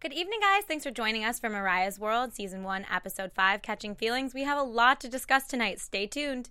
[0.00, 0.62] Good evening, guys.
[0.64, 4.32] Thanks for joining us for Mariah's World, Season 1, Episode 5, Catching Feelings.
[4.32, 5.80] We have a lot to discuss tonight.
[5.80, 6.50] Stay tuned.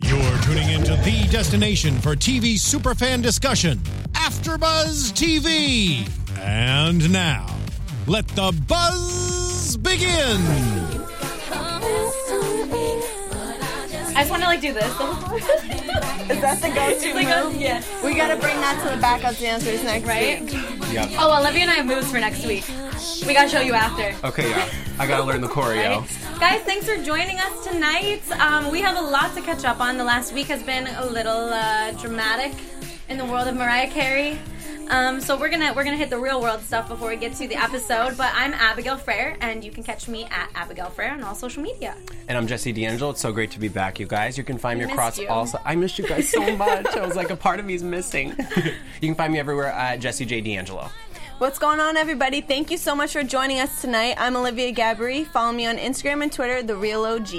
[0.00, 3.78] You're tuning into the destination for TV superfan discussion,
[4.12, 6.08] AfterBuzz TV.
[6.38, 7.46] And now,
[8.06, 10.40] let the buzz begin.
[14.18, 14.84] I just want to like do this.
[16.30, 17.56] Is that the go-to like a- move?
[17.60, 17.82] yeah.
[18.02, 20.40] We gotta bring that to the backup dancers next right?
[20.40, 20.52] week.
[20.92, 21.10] Yep.
[21.18, 22.64] Oh, Olivia and I have moves for next week.
[23.26, 24.14] We gotta show you after.
[24.26, 24.68] Okay, yeah.
[24.98, 26.02] I gotta learn the choreo.
[26.40, 28.22] Guys, thanks for joining us tonight.
[28.40, 29.96] Um, we have a lot to catch up on.
[29.96, 32.52] The last week has been a little uh, dramatic
[33.08, 34.38] in the world of Mariah Carey.
[34.88, 37.48] Um, so we're gonna we're gonna hit the real world stuff before we get to
[37.48, 38.16] the episode.
[38.16, 41.62] But I'm Abigail Frere, and you can catch me at Abigail Frere on all social
[41.62, 41.96] media.
[42.28, 43.10] And I'm Jesse D'Angelo.
[43.10, 44.36] It's so great to be back, you guys.
[44.38, 45.28] You can find me across you.
[45.28, 45.46] all.
[45.46, 46.86] si- I missed you guys so much.
[46.96, 48.34] I was like, a part of me is missing.
[48.56, 50.88] you can find me everywhere at Jesse J D'Angelo.
[51.38, 52.40] What's going on, everybody?
[52.40, 54.14] Thank you so much for joining us tonight.
[54.18, 55.26] I'm Olivia Gabri.
[55.26, 57.34] Follow me on Instagram and Twitter, the real OG.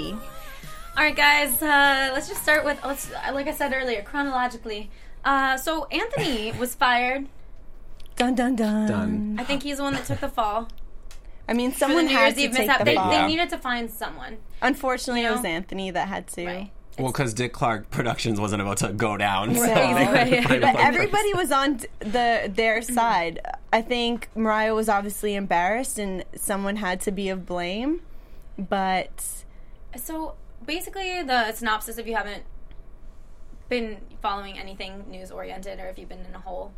[0.96, 1.60] All right, guys.
[1.60, 4.90] Uh, let's just start with let's like I said earlier, chronologically.
[5.24, 7.26] Uh, so Anthony was fired.
[8.16, 8.88] Dun dun dun.
[8.88, 9.36] Done.
[9.38, 10.68] I think he's the one that took the fall.
[11.48, 12.78] I mean, someone the New had Year's to Eve take mishap.
[12.80, 13.10] the They, fall.
[13.10, 14.36] they needed to find someone.
[14.62, 15.44] Unfortunately, You it was?
[15.44, 16.46] Anthony that had to.
[16.46, 16.70] Right.
[16.98, 19.54] Well, because Dick Clark Productions wasn't about to go down.
[19.54, 19.74] So Right.
[19.74, 20.44] they had to Right.
[20.44, 23.40] find But bunch of- everybody was on the their side.
[23.72, 28.00] I think Mariah was obviously embarrassed, and someone had to be of blame.
[28.58, 29.44] But
[29.96, 32.44] So basically, the synopsis, if you haven't
[33.68, 36.72] been following anything news oriented, or if you've been in a hole,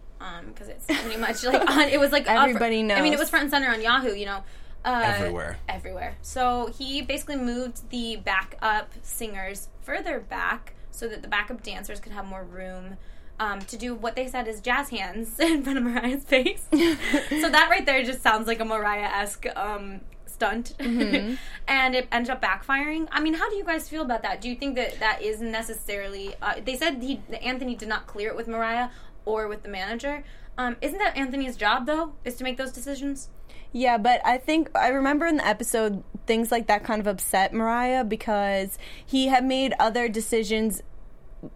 [0.47, 2.99] because it's pretty much like on, it was like up- Everybody knows.
[2.99, 4.15] I mean, it was front and center on Yahoo.
[4.15, 4.45] You know.
[4.85, 5.59] Uh, Everywhere.
[5.69, 6.17] Everywhere.
[6.23, 12.13] So he basically moved the backup singers further back so that the backup dancers could
[12.13, 12.97] have more room
[13.41, 16.67] um, to do what they said is jazz hands in front of Mariah's face.
[16.71, 20.75] so that right there just sounds like a Mariah esque um, stunt.
[20.79, 21.35] Mm-hmm.
[21.69, 23.09] and it ended up backfiring.
[23.11, 24.41] I mean, how do you guys feel about that?
[24.41, 26.35] Do you think that that is necessarily.
[26.41, 28.91] Uh, they said he, that Anthony did not clear it with Mariah
[29.25, 30.23] or with the manager.
[30.59, 33.31] Um, isn't that Anthony's job, though, is to make those decisions?
[33.73, 37.53] Yeah, but I think I remember in the episode things like that kind of upset
[37.53, 40.83] Mariah because he had made other decisions,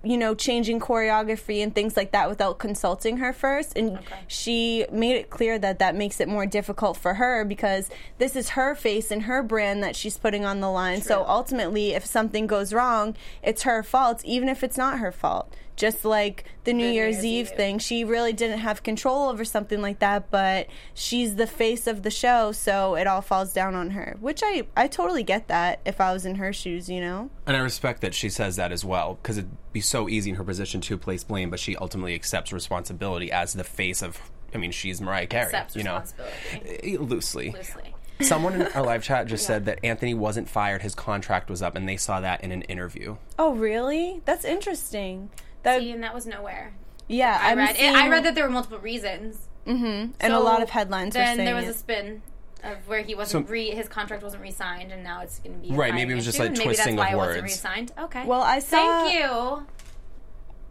[0.02, 3.76] you know, changing choreography and things like that without consulting her first.
[3.76, 4.14] And Okay.
[4.26, 8.50] she made it clear that that makes it more difficult for her because this is
[8.50, 11.02] her face and her brand that she's putting on the line.
[11.02, 15.54] So ultimately, if something goes wrong, it's her fault, even if it's not her fault.
[15.76, 17.56] Just like the New, New Year's, Year's Eve Eve.
[17.56, 22.02] thing, she really didn't have control over something like that, but she's the face of
[22.02, 24.16] the show, so it all falls down on her.
[24.20, 27.30] Which I I totally get that if I was in her shoes, you know.
[27.46, 30.36] And I respect that she says that as well, because it'd be so easy in
[30.36, 34.20] her position to place blame, but she ultimately accepts responsibility as the face of.
[34.54, 36.94] I mean, she's Mariah Carey, Accepts you know, responsibility.
[36.94, 37.50] Eh, loosely.
[37.50, 37.94] Loosely.
[38.20, 41.74] Someone in our live chat just said that Anthony wasn't fired; his contract was up,
[41.74, 43.16] and they saw that in an interview.
[43.38, 44.22] Oh, really?
[44.24, 45.30] That's interesting.
[45.64, 46.72] That See, and that was nowhere.
[47.08, 47.76] yeah, I I'm read.
[47.76, 50.12] seeing- I read that there were multiple reasons, Mm-hmm.
[50.20, 51.70] and a lot of headlines were Then saying there was it.
[51.70, 52.22] a spin
[52.62, 55.68] of where he wasn't So- re his contract wasn't re-signed, and now it's going to
[55.68, 57.14] be a Right, maybe it was just issue, a and maybe twisting that's why of
[57.14, 57.52] it wasn't words.
[57.54, 57.92] re-signed.
[57.98, 58.24] Okay.
[58.26, 59.66] Well, I saw Thank you.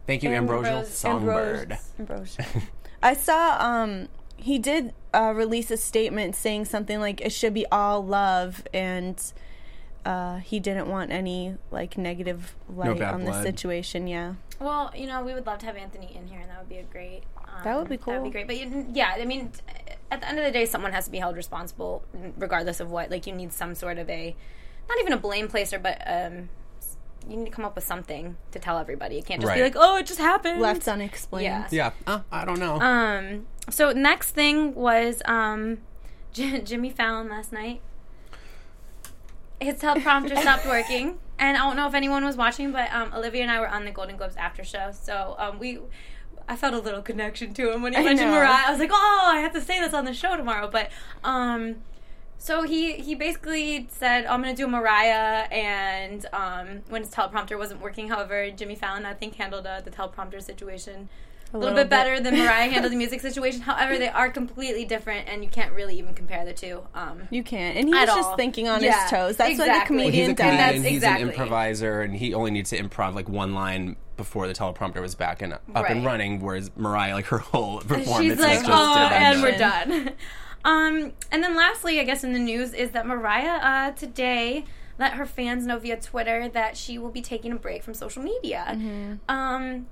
[0.06, 1.78] Thank you, Ambrose- Ambrosial Songbird.
[1.98, 2.36] Ambrose.
[3.02, 7.64] I saw um he did uh, release a statement saying something like it should be
[7.72, 9.20] all love and
[10.04, 14.06] uh, he didn't want any like negative light bad on the situation.
[14.06, 14.34] Yeah.
[14.60, 16.76] Well, you know, we would love to have Anthony in here, and that would be
[16.78, 17.22] a great.
[17.38, 18.12] Um, That would be cool.
[18.12, 18.46] That would be great.
[18.46, 19.50] But you, yeah, I mean,
[20.10, 22.04] at the end of the day, someone has to be held responsible,
[22.36, 23.10] regardless of what.
[23.10, 24.34] Like, you need some sort of a,
[24.88, 26.48] not even a blame placer, but um,
[27.28, 29.18] you need to come up with something to tell everybody.
[29.18, 30.60] It can't just be like, oh, it just happened.
[30.60, 31.44] Left unexplained.
[31.44, 31.68] Yeah.
[31.70, 32.80] Yeah, uh, I don't know.
[32.80, 33.46] Um.
[33.70, 35.78] So next thing was um,
[36.32, 37.80] J- Jimmy Fallon last night.
[39.60, 43.42] His teleprompter stopped working, and I don't know if anyone was watching, but um, Olivia
[43.42, 45.78] and I were on the Golden Globes after show, so um, we.
[46.46, 48.36] I felt a little connection to him when he I mentioned know.
[48.36, 48.66] Mariah.
[48.66, 50.90] I was like, "Oh, I have to say this on the show tomorrow." But
[51.22, 51.76] um,
[52.36, 57.56] so he he basically said, "I'm going to do Mariah," and um, when his teleprompter
[57.56, 61.08] wasn't working, however, Jimmy Fallon I think handled uh, the teleprompter situation
[61.54, 61.96] a little, little bit bit.
[61.96, 63.60] better than Mariah handled the music situation.
[63.62, 66.82] However, they are completely different, and you can't really even compare the two.
[66.94, 67.76] Um, You can't.
[67.76, 68.36] And he At was just all.
[68.36, 69.36] thinking on Yeah, his toes.
[69.36, 69.96] That's what a exactly.
[69.96, 70.44] Well, comedian he's a does.
[70.44, 70.66] comedian.
[70.82, 71.22] That's he's exactly.
[71.22, 75.14] an improviser, and he only needs to improv like one line before the teleprompter was
[75.14, 76.40] back and up and running.
[76.40, 79.12] Whereas Mariah, like her whole performance, she's is like, just "Oh, done.
[79.12, 80.10] and we're done."
[80.64, 84.64] um, and then lastly, I guess in the news is that Mariah uh, today
[84.98, 88.22] let her fans know via Twitter that she will be taking a break from social
[88.22, 88.64] media.
[88.70, 89.14] Mm-hmm.
[89.28, 89.86] Um,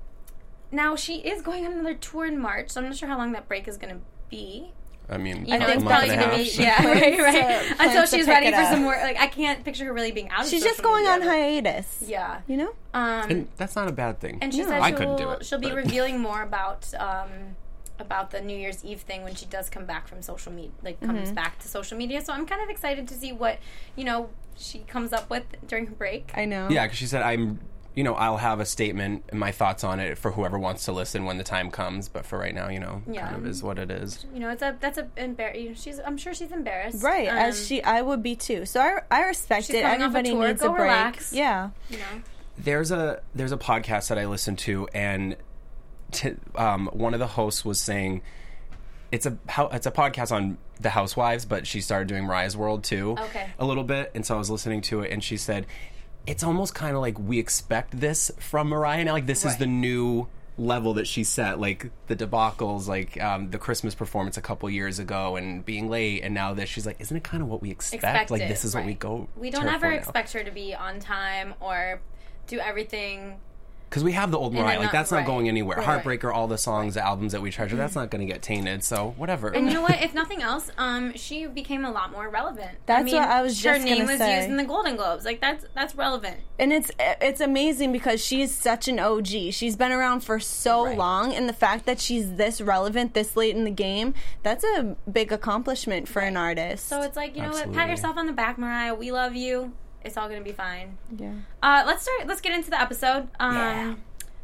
[0.73, 3.31] now she is going on another tour in March, so I'm not sure how long
[3.33, 4.71] that break is going to be.
[5.09, 7.33] I mean, You know, I think it's probably gonna be yeah, right, right.
[7.33, 8.71] to- Until plans she's ready for up.
[8.71, 8.93] some more.
[8.95, 10.45] Like I can't picture her really being out.
[10.45, 12.03] Of She's just going media, on hiatus.
[12.07, 12.39] Yeah.
[12.47, 12.69] You know?
[12.93, 14.37] Um, And that's not a bad thing.
[14.41, 14.69] and she No.
[14.69, 17.29] said I she'll, couldn't do it, she'll be revealing more about um,
[17.99, 20.99] about the New Year's Eve thing when she does come back from social media, like
[21.01, 21.35] comes Mm-hmm.
[21.35, 22.21] back to social media.
[22.23, 23.59] So I'm kind of excited to see what
[23.97, 26.31] you know she comes up with during her break.
[26.33, 26.69] I know.
[26.69, 27.59] Yeah, because she said, I'm,
[27.95, 30.91] you know, I'll have a statement and my thoughts on it for whoever wants to
[30.91, 32.09] listen when the time comes.
[32.09, 33.25] But for right now, you know, Yeah.
[33.25, 34.25] kind of is what it is.
[34.33, 37.27] You know, it's a that's a embar- you know, She's I'm sure she's embarrassed, Right,
[37.29, 38.65] Um, as she, I would be too.
[38.65, 39.81] So I, I respect She's it.
[39.83, 40.47] coming off a Everybody tour.
[40.47, 40.81] needs Go a break.
[40.81, 41.33] relax.
[41.33, 41.69] Yeah.
[41.89, 42.03] You know,
[42.57, 45.35] There's a there's a podcast that I listen to, and
[46.11, 48.21] t- um, one of the hosts was saying
[49.11, 52.83] it's a how it's a podcast on the housewives, but she started doing rise World
[52.83, 53.47] too, Okay.
[53.59, 55.67] a little bit, and so I was listening to it, and she said
[56.25, 59.67] it's almost kind of like we expect this from Mariah now, like this is the
[59.67, 60.27] new
[60.57, 64.99] level that she set like the debacles like um, the christmas performance a couple years
[64.99, 67.71] ago and being late and now this she's like isn't it kind of what we
[67.71, 70.75] expect, expect like this is what we go We don't ever expect her to be
[70.75, 72.01] on time or
[72.45, 73.39] do everything
[73.93, 75.77] because we have the old And Mariah, like not- that's not going anywhere.
[75.77, 75.85] Right.
[76.03, 78.83] Heartbreaker, all the songs, the albums that we treasure, that's not going to get tainted.
[78.83, 79.49] So whatever.
[79.49, 79.93] And you know what?
[80.03, 82.71] If nothing else, um, she became a lot more relevant.
[82.71, 84.37] I That's mean, what I was Her just name gonna was say.
[84.37, 85.23] used in the Golden Globes.
[85.25, 86.37] Like that's that's relevant.
[86.57, 89.51] And it's it's amazing because she's such an OG.
[89.51, 90.97] She's been around for so Right.
[90.97, 94.95] long, and the fact that she's this relevant this late in the game, that's a
[95.11, 96.87] big accomplishment for an artist.
[96.87, 97.71] So it's like you know what?
[97.71, 98.95] Pat yourself on the back, Mariah.
[98.95, 99.73] We love you.
[100.03, 100.97] It's all gonna be fine.
[101.17, 101.33] yeah.
[101.61, 102.27] Uh, let's start.
[102.27, 103.27] Let's get into the episode.
[103.39, 103.95] Um, Yeah.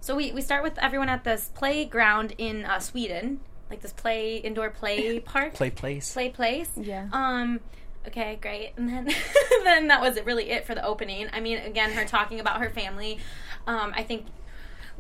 [0.02, 4.38] So we we start with everyone at this playground in uh, Sweden, like this play
[4.38, 5.54] indoor play park.
[5.54, 6.14] Play place.
[6.14, 6.70] play place.
[6.76, 7.08] Yeah.
[7.12, 7.60] Um.
[8.08, 8.72] Okay, great.
[8.78, 9.10] And then
[9.66, 11.28] then that was really it for the opening.
[11.34, 13.20] I mean, again, her talking about her family.
[13.68, 14.26] Um, I think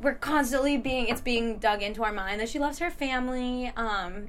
[0.01, 3.71] we're constantly being it's being dug into our mind that she loves her family.
[3.77, 4.27] Um,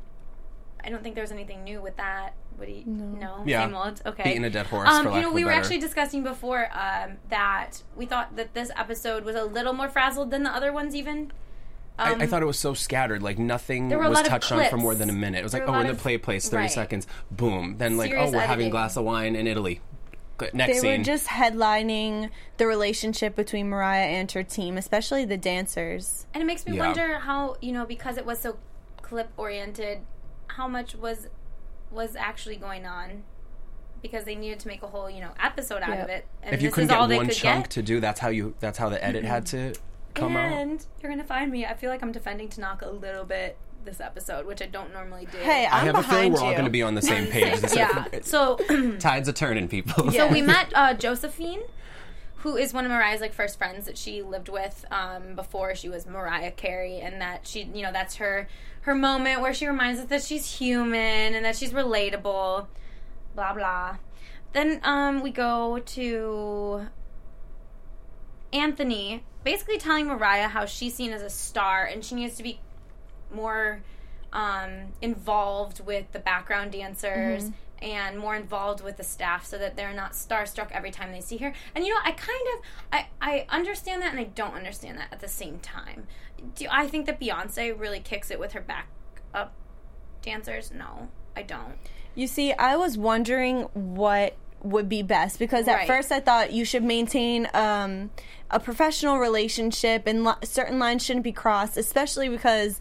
[0.82, 2.34] I don't think there's anything new with that.
[2.60, 2.84] What do you?
[2.84, 3.42] No.
[3.46, 3.64] Yeah.
[3.64, 4.02] Same old.
[4.04, 4.22] Okay.
[4.22, 6.68] Beating a dead horse, Um, for you lack know, we were better- actually discussing before
[6.72, 10.70] um, that we thought that this episode was a little more frazzled than the other
[10.72, 11.32] ones, even.
[11.98, 13.22] I, Um, I thought it was so scattered.
[13.22, 15.38] Like nothing There were a was touched on for more than a minute.
[15.38, 16.70] It was There like, were a oh, lot in the of- play place, thirty right.
[16.70, 17.76] seconds, boom.
[17.78, 19.80] Then like, Serious oh, we're having a glass of wine in Italy.
[20.54, 20.98] Next They scene.
[21.00, 26.26] were just headlining the relationship between Mariah and her team, especially the dancers.
[26.32, 26.86] And it makes me Yeah.
[26.86, 28.56] wonder how you know because it was so
[29.02, 29.98] clip oriented,
[30.46, 31.28] how much was
[31.90, 33.24] was actually going on,
[34.02, 36.04] because they needed to make a whole you know episode out Yep.
[36.04, 36.26] of it.
[36.42, 37.70] And if you couldn't is all get they one could chunk get.
[37.72, 38.54] to do, that's how you.
[38.60, 39.74] That's how the edit had to
[40.14, 40.52] come out.
[40.52, 41.66] and you're gonna find me.
[41.66, 45.26] I feel like I'm defending Tanaka a little bit this episode, which I don't normally
[45.32, 45.38] do.
[45.38, 47.60] Hey, I I'm have a feeling we're all going to be on the same page.
[47.60, 48.04] This- yeah.
[48.20, 48.56] So
[48.98, 50.12] Tides are turning, people.
[50.12, 51.62] So we met uh, Josephine,
[52.42, 55.88] who is one of Mariah's like first friends that she lived with um, before she
[55.88, 58.48] was Mariah Carey, and that she, you know, that's her
[58.82, 62.66] her moment where she reminds us that she's human and that she's relatable.
[63.34, 63.96] Blah blah.
[64.52, 66.86] Then um, we go to
[68.52, 72.58] Anthony, basically telling Mariah how she's seen as a star and she needs to be
[73.32, 73.82] more
[74.32, 77.52] um, involved with the background dancers Mm-hmm.
[77.82, 81.38] And more involved with the staff so that they're not starstruck every time they see
[81.38, 81.52] her.
[81.74, 85.08] And you know, I kind of I, I understand that and I don't understand that
[85.12, 86.06] at the same time.
[86.54, 89.52] Do I think that Beyonce really kicks it with her backup
[90.22, 90.70] dancers?
[90.74, 91.74] No, I don't.
[92.14, 95.86] You see, I was wondering what would be best because at Right.
[95.86, 98.10] first I thought you should maintain um,
[98.50, 102.78] a professional relationship and li- certain lines shouldn't be crossed, especially because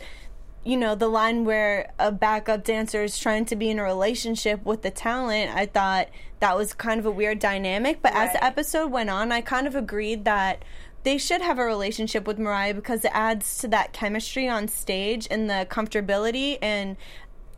[0.63, 4.65] you know the line where a backup dancer is trying to be in a relationship
[4.65, 5.55] with the talent.
[5.55, 9.31] I thought that was kind of a weird dynamic, but as the episode went on,
[9.31, 10.63] I kind of agreed that.
[11.03, 15.29] They should have a relationship with Mariah because it adds to that chemistry on stage
[15.31, 16.97] and the comfortability and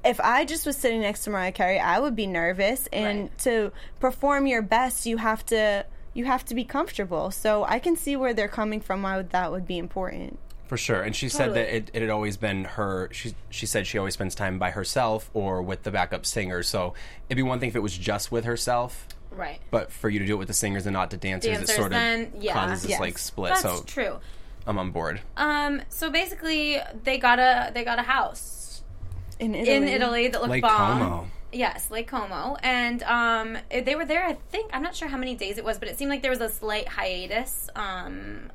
[0.03, 2.87] if I just was sitting next to Mariah Carey, I would be nervous.
[2.91, 3.37] And Right.
[3.39, 7.31] to perform your best, you have to you have to be comfortable.
[7.31, 9.01] So I can see where they're coming from.
[9.01, 10.39] Why that would be important?
[10.71, 13.09] For sure, and she said that it, it had always been her.
[13.11, 16.63] She she said she always spends time by herself or with the backup singer.
[16.63, 16.93] So
[17.27, 19.59] it'd be one thing if it was just with herself, Right.
[19.69, 21.73] but for you to do it with the singers and not the dancers, Dancers, it
[21.75, 22.53] sort of then, yeah.
[22.53, 23.49] causes this like split.
[23.49, 24.19] That's so true.
[24.65, 25.19] I'm on board.
[25.35, 28.81] Um, so basically, they got a they got a house
[29.41, 29.75] In Italy.
[29.75, 30.99] in Italy that looked Lake bomb.
[30.99, 31.27] Como.
[31.51, 34.25] Yes, Lake Como, and um, they were there.
[34.25, 36.31] I think I'm not sure how many days it was, but it seemed like there
[36.31, 37.69] was a slight hiatus.
[37.75, 38.51] Um,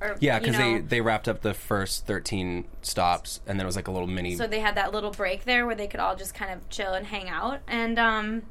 [0.00, 3.64] or Yeah, you because know, they they wrapped up the first 13 stops, and then
[3.64, 4.36] it was like a little mini.
[4.36, 6.94] so they had that little break there where they could all just kind of chill
[6.94, 8.42] and hang out, and um.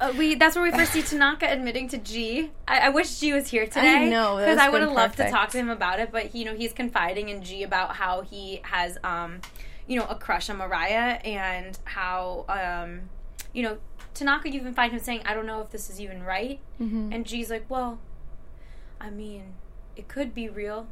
[0.00, 2.50] Uh, we that's where we first see Tanaka admitting to G.
[2.66, 3.96] I, I wish G was here today.
[3.96, 6.10] I know, because I would have loved to talk to him about it.
[6.10, 9.42] But you know, he's confiding in G about how he has, um,
[9.86, 13.10] you know, a crush on Mariah and how, um,
[13.52, 13.76] you know,
[14.14, 16.60] Tanaka you even find him saying, I don't know if this is even right.
[16.80, 17.12] Mm-hmm.
[17.12, 17.98] And G's like, well,
[19.00, 19.54] I mean,
[20.00, 20.86] it could be real.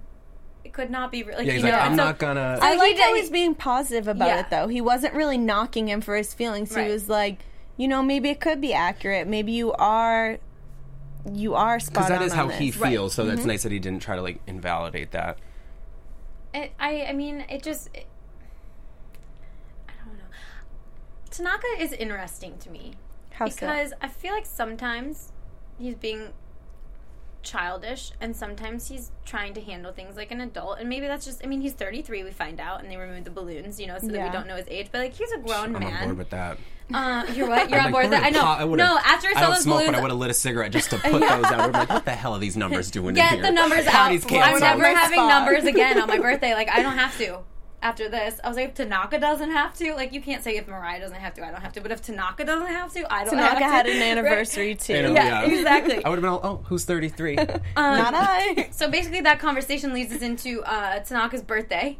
[0.64, 1.38] It could not be real.
[1.38, 2.58] Like, Yeah, he's you like, know, I'm so- not gonna.
[2.60, 4.40] I he like how he's being positive about Yeah.
[4.40, 4.68] it, though.
[4.68, 6.70] He wasn't really knocking him for his feelings.
[6.72, 6.86] Right.
[6.86, 7.38] He was like,
[7.78, 9.26] you know, maybe it could be accurate.
[9.26, 10.38] Maybe you are,
[11.32, 12.58] you are spot because that on is on how this.
[12.58, 13.14] he feels.
[13.14, 13.34] So Mm-hmm.
[13.36, 15.38] that's nice that he didn't try to like invalidate that.
[16.52, 17.88] It, I I mean, it just.
[17.94, 18.06] It,
[19.88, 20.24] I don't know.
[21.30, 22.94] Tanaka is interesting to me
[23.30, 23.54] How so?
[23.60, 25.32] because I feel like sometimes
[25.78, 26.28] he's being
[27.42, 31.42] childish and sometimes he's trying to handle things like an adult and maybe that's just
[31.44, 34.08] I mean he's 33 we find out and they remove the balloons you know so
[34.08, 35.82] that we don't know his age but like he's a grown man.
[35.84, 36.58] I'm on board with that.
[36.92, 37.70] uh, you're what?
[37.70, 38.24] You're I'm on like, board with that?
[38.24, 38.42] I know.
[38.42, 40.30] I no after I I saw don't those smoke, balloons but I would have lit
[40.30, 41.60] a cigarette just to put those out.
[41.60, 43.42] I'm like, what the hell are these numbers doing in get here?
[43.42, 44.10] the numbers out.
[44.10, 46.54] I'm never having numbers again on my birthday.
[46.54, 47.38] Like I don't have to
[47.80, 50.66] after this I was like if Tanaka doesn't have to like you can't say if
[50.66, 53.24] Mariah doesn't have to I don't have to but if Tanaka doesn't have to I
[53.24, 54.18] don't have Tanaka to had an Right?
[54.18, 54.94] anniversary too.
[54.94, 56.04] You know, Yeah, exactly.
[56.04, 57.36] I would have been all, oh, who's 33?
[57.36, 58.68] Not I.
[58.72, 61.98] So basically, that conversation leads us into uh, Tanaka's birthday.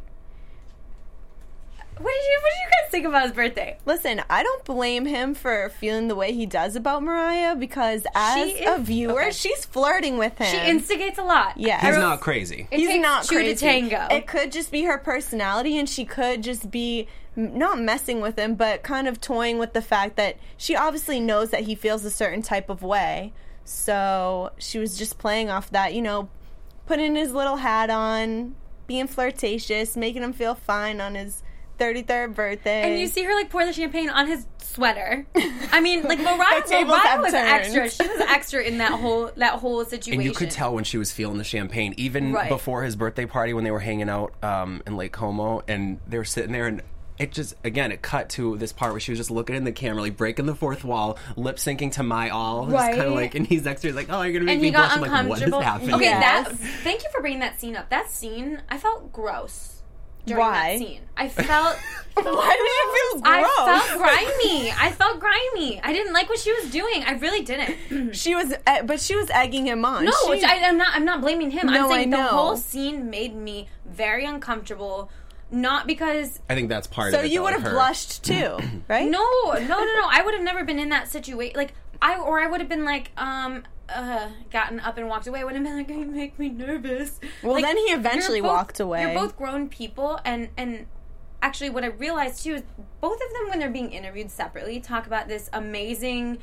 [2.01, 3.77] What did you What did you guys think about his birthday?
[3.85, 8.49] Listen, I don't blame him for feeling the way he does about Mariah because as
[8.49, 9.31] She a viewer, okay.
[9.31, 10.47] she's flirting with him.
[10.47, 11.57] She instigates a lot.
[11.57, 11.85] Yeah.
[11.85, 12.67] He's not crazy.
[12.71, 13.53] It He's takes not two crazy.
[13.53, 14.07] to tango.
[14.09, 18.55] It could just be her personality, and she could just be not messing with him,
[18.55, 22.11] but kind of toying with the fact that she obviously knows that he feels a
[22.11, 23.33] certain type of way.
[23.65, 26.29] So she was just playing off that, you know,
[26.85, 28.55] putting his little hat on,
[28.87, 31.43] being flirtatious, making him feel fine on his
[31.79, 32.81] 33rd birthday.
[32.91, 35.25] and you see her like pour the champagne on his sweater.
[35.71, 37.47] I mean, like Mariah, The tables Mariah have was turned.
[37.49, 37.89] extra.
[37.89, 40.19] She was extra in that whole that whole situation.
[40.21, 42.49] And you could tell when she was feeling the champagne, even Right.
[42.49, 46.17] before his birthday party when they were hanging out um, in Lake Como, and they
[46.17, 46.81] were sitting there, and
[47.17, 49.71] it just again it cut to this part where she was just looking in the
[49.73, 53.35] camera, like breaking the fourth wall, lip syncing to "My All," It's kind of like,
[53.35, 54.97] and he's next to her, he's like, "Oh, you're gonna make and me he got
[54.97, 55.61] blush." I'm like, what is uncomfortable.
[55.61, 55.95] happening?
[55.95, 56.47] okay, Yes.
[56.47, 56.55] that.
[56.57, 57.89] Thank you for bringing that scene up.
[57.89, 59.78] That scene, I felt gross
[60.29, 60.71] during Why?
[60.77, 61.01] that scene.
[61.17, 61.77] I felt.
[62.15, 63.45] Why did you feel gross?
[63.45, 64.71] I felt grimy.
[64.71, 65.81] I felt grimy.
[65.81, 67.03] I didn't like what she was doing.
[67.05, 68.13] I really didn't.
[68.15, 70.05] She was, uh, but she was egging him on.
[70.05, 70.89] No, She- which I, I'm not.
[70.95, 71.67] I'm not blaming him.
[71.67, 75.09] No, I'm saying I the whole scene made me very uncomfortable.
[75.51, 77.27] Not because I think that's part so of it.
[77.27, 78.57] So you would have blushed too,
[78.87, 79.09] right?
[79.09, 80.07] no, no, no, no.
[80.09, 81.55] I would have never been in that situation.
[81.55, 83.63] Like I, or I would have been like, um,
[83.95, 85.43] uh, gotten up and walked away.
[85.43, 87.19] Would have been like, you make me nervous.
[87.43, 89.01] Well, Like, then he eventually both- walked away.
[89.03, 90.85] You're both grown people, and and
[91.41, 92.63] actually, what I realized too is
[93.01, 96.39] both of them, when they're being interviewed separately, talk about this amazing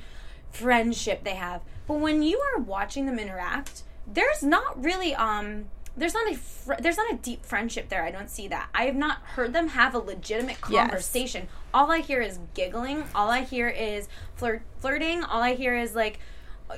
[0.50, 1.62] friendship they have.
[1.86, 5.66] But when you are watching them interact, there's not really um.
[5.98, 8.04] There's not a fr- there's not a deep friendship there.
[8.04, 8.68] I don't see that.
[8.74, 10.88] I have not heard them have a legitimate Yes.
[10.88, 11.48] conversation.
[11.72, 13.04] All I hear is giggling.
[13.14, 15.24] All I hear is flirt flirting.
[15.24, 16.18] All I hear is like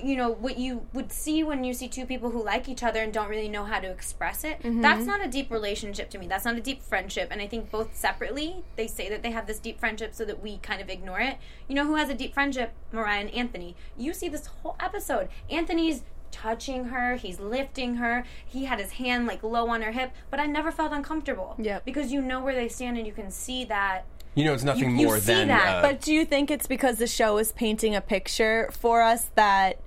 [0.02, 3.00] you know what you would see when you see two people who like each other
[3.00, 4.82] and don't really know how to express it mm-hmm.
[4.82, 6.26] that's not a deep relationship to me.
[6.26, 7.28] That's not a deep friendship.
[7.30, 10.42] And i think both separately they say that they have this deep friendship so that
[10.42, 11.38] we kind of ignore it.
[11.66, 12.72] You know who has a deep friendship?
[12.92, 13.76] Mariah and anthony.
[13.96, 15.28] You see this whole episode.
[15.50, 17.16] Anthony's touching her.
[17.16, 18.24] He's lifting her.
[18.44, 21.54] He had his hand like low on her hip but i never felt uncomfortable.
[21.58, 21.80] Yeah.
[21.84, 24.04] because you know where they stand and you can see that
[24.38, 25.48] You know, it's nothing You- you more see than.
[25.48, 29.02] that, uh, But do you think it's because the show is painting a picture for
[29.02, 29.78] us that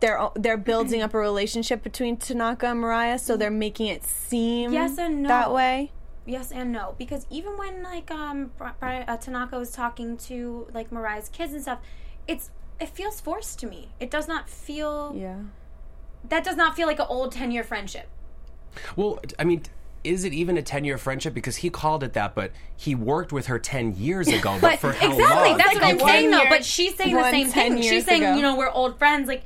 [0.00, 4.74] they're they're building up a relationship between Tanaka and Mariah, so they're making it seem
[4.74, 5.28] Yes and no.
[5.28, 5.90] that way?
[6.26, 10.66] Yes and no, because even when like um Bri- Bri- uh, Tanaka was talking to
[10.74, 11.78] like Mariah's kids and stuff,
[12.28, 13.88] it's it feels forced to me.
[14.00, 15.36] It does not feel Yeah.
[16.28, 18.08] that does not feel like an old ten year friendship.
[18.96, 19.62] Well, I mean,
[20.04, 21.32] is it even a 10 year friendship?
[21.34, 24.58] Because he called it that, but he worked with her 10 years ago.
[24.60, 25.58] But, But for how exactly, long?
[25.58, 26.44] that's Like what I'm a saying though.
[26.48, 27.82] But she's saying the same thing.
[27.82, 28.34] She's saying ago.
[28.36, 29.28] you know we're old friends.
[29.28, 29.44] Like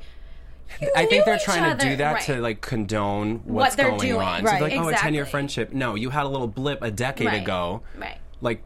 [0.81, 2.23] you I think they're each trying to do that Right.
[2.23, 4.21] to like condone what's they're going doing.
[4.21, 4.39] on.
[4.45, 4.61] So Right.
[4.61, 5.71] like, oh, a 10 year friendship.
[5.73, 7.41] No, you had a little blip a decade Right.
[7.41, 7.81] ago.
[7.95, 8.17] right.
[8.41, 8.61] Like,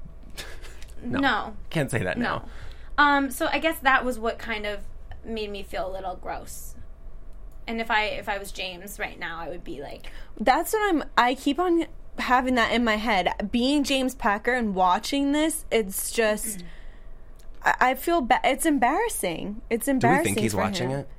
[1.03, 1.53] No.
[1.69, 2.23] can't say that No.
[2.23, 2.43] now.
[2.97, 4.79] Um, so I guess that was what kind of
[5.25, 6.75] made me feel a little gross.
[7.67, 10.07] And if I if I was James right now, I would be like,
[10.39, 11.85] That's what I'm I keep on
[12.17, 13.49] having that in my head.
[13.51, 16.63] Being James Packer and watching this, it's just
[17.63, 19.61] I, I feel ba- it's embarrassing.
[19.69, 20.23] It's embarrassing.
[20.23, 20.99] Do we think he's watching him.
[21.01, 21.09] it?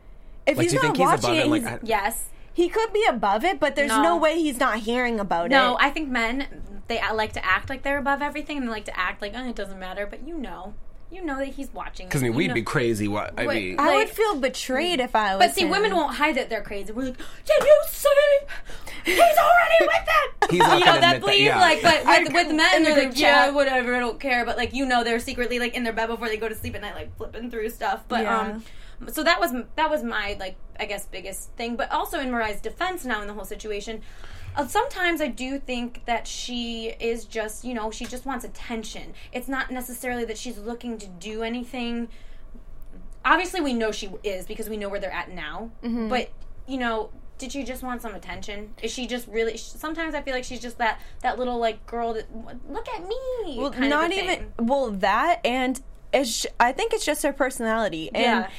[0.47, 1.65] If Like, he's not think he's watching above it, it?
[1.65, 2.25] Like, I- yes.
[2.53, 4.03] he could be above it, but there's No.
[4.03, 5.71] no, way he's not hearing about No, it.
[5.71, 6.47] No, I think men
[6.89, 9.33] they uh, like to act like they're above everything, and they like to act like
[9.37, 10.05] oh, it doesn't matter.
[10.07, 10.75] But you know,
[11.13, 12.07] you know that he's watching.
[12.07, 13.07] Because I mean, You we'd know- be crazy.
[13.09, 15.47] What I Wait, mean, I would feel betrayed if I was.
[15.47, 15.71] But see, him.
[15.71, 16.93] women won't hide that they're crazy.
[16.93, 18.09] We're like, did you see?
[19.05, 20.33] he's already with it.
[20.51, 21.59] He's not you know gonna that bleed yeah.
[21.61, 23.55] like, but with, with men, they're group like, yeah, chat.
[23.55, 24.45] whatever, I don't care.
[24.45, 26.75] But like, you know, they're secretly like in their bed before they go to sleep
[26.75, 28.05] at night, like flipping through stuff.
[28.09, 28.39] But Yeah.
[28.41, 28.65] um,
[29.09, 31.77] so that was that was my like I guess biggest thing.
[31.77, 34.03] But also in Mariah's defense now in the whole situation.
[34.55, 39.15] Uh, sometimes I do think that she is just, you know, she just wants attention.
[39.33, 42.09] It's not necessarily that she's looking to do anything
[43.25, 46.09] obviously we know she is because we know where they're at now Mm-hmm.
[46.09, 46.31] but
[46.67, 50.35] you know did she just want some attention is she just really sometimes i feel
[50.35, 52.27] like she's just that that little like girl that
[52.69, 55.81] look at me well, kind of not even well that and
[56.61, 58.11] I think it's just her personality.
[58.15, 58.51] And yeah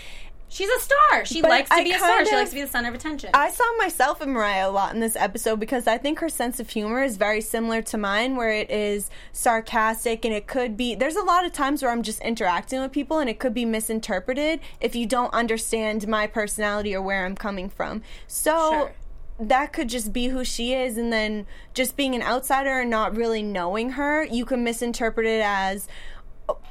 [0.53, 2.55] she's a star she But likes to I be a star kind she likes to
[2.55, 5.59] be the center of attention I saw myself in Mariah a lot in this episode
[5.59, 9.09] because I think her sense of humor is very similar to mine, where it is
[9.31, 10.95] sarcastic and it could be.
[10.95, 13.65] There's a lot of times where I'm just interacting with people and it could be
[13.65, 18.01] misinterpreted if you don't understand my personality or where I'm coming from.
[18.27, 18.71] So.
[18.71, 18.93] Sure.
[19.39, 23.17] That could just be who she is, and then just being an outsider and not
[23.17, 25.87] really knowing her, you can misinterpret it as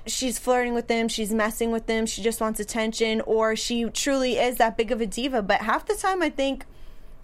[0.07, 4.39] she's flirting with them, she's messing with them, she just wants attention, or she truly
[4.39, 5.43] is that big of a diva.
[5.43, 6.67] But half the time, I think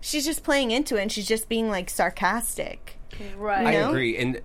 [0.01, 2.99] she's just playing into it and she's just being like sarcastic.
[3.37, 3.91] right I know?
[3.91, 4.41] agree, and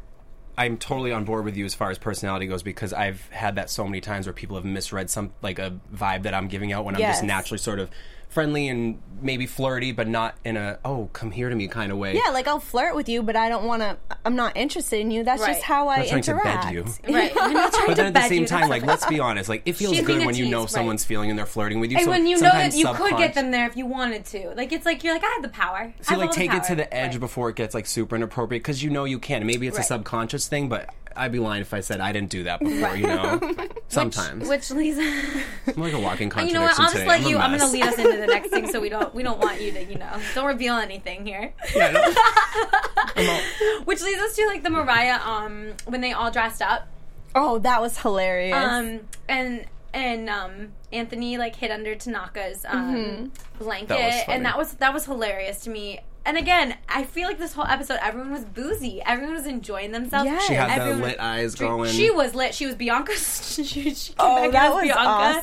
[0.57, 3.69] I'm totally on board with you as far as personality goes because I've had that
[3.69, 6.85] so many times where people have misread some like a vibe that I'm giving out
[6.85, 7.89] when I'm just naturally sort of
[8.33, 11.97] friendly and maybe flirty, but not in a oh come here to me kind of
[11.97, 12.15] way.
[12.15, 13.97] Yeah, like I'll flirt with you, but I don't want to.
[14.25, 15.23] I'm not interested in you.
[15.23, 15.53] That's Right.
[15.53, 16.63] just how I not trying to interact.
[16.65, 16.83] bed you.
[17.13, 19.47] right I'm not trying But to then at the same time, like let's be honest,
[19.49, 20.69] like it feels She's good a when you know right.
[20.69, 21.97] someone's feeling and they're flirting with you.
[21.97, 24.53] and so when you know that you could get them there if you wanted to
[24.57, 26.53] like it's like you're like i have the power I So have like all take
[26.53, 27.19] it to the edge Right.
[27.19, 29.45] before it gets like super inappropriate because you know you can.
[29.45, 29.83] Maybe it's Right.
[29.83, 32.95] a subconscious thing, but I'd be lying if I said I didn't do that before.
[32.95, 33.39] You know,
[33.87, 36.79] sometimes which leads I'm like a walking contradiction You know what?
[36.79, 37.07] I'll just today.
[37.07, 37.37] let I'm you.
[37.37, 39.71] I'm gonna lead us into the next thing, so we don't we don't want you
[39.71, 41.53] to you know don't reveal anything here.
[41.75, 43.39] Yeah, no.
[43.85, 46.87] Which leads us to like the Mariah um when they all dressed up
[47.35, 48.55] Oh, that was hilarious.
[48.55, 54.35] um and and um Anthony like hid under Tanaka's um blanket That was funny.
[54.37, 55.99] and that was that was hilarious to me.
[56.25, 59.01] And again, I feel like this whole episode, everyone was boozy.
[59.05, 60.25] Everyone was enjoying themselves.
[60.25, 60.43] Yes.
[60.47, 61.91] She had Everyone- the lit eyes going.
[61.91, 62.53] She was lit.
[62.55, 63.13] She was Bianca.
[63.17, 64.99] she, she came Oh, back that as was Bianca.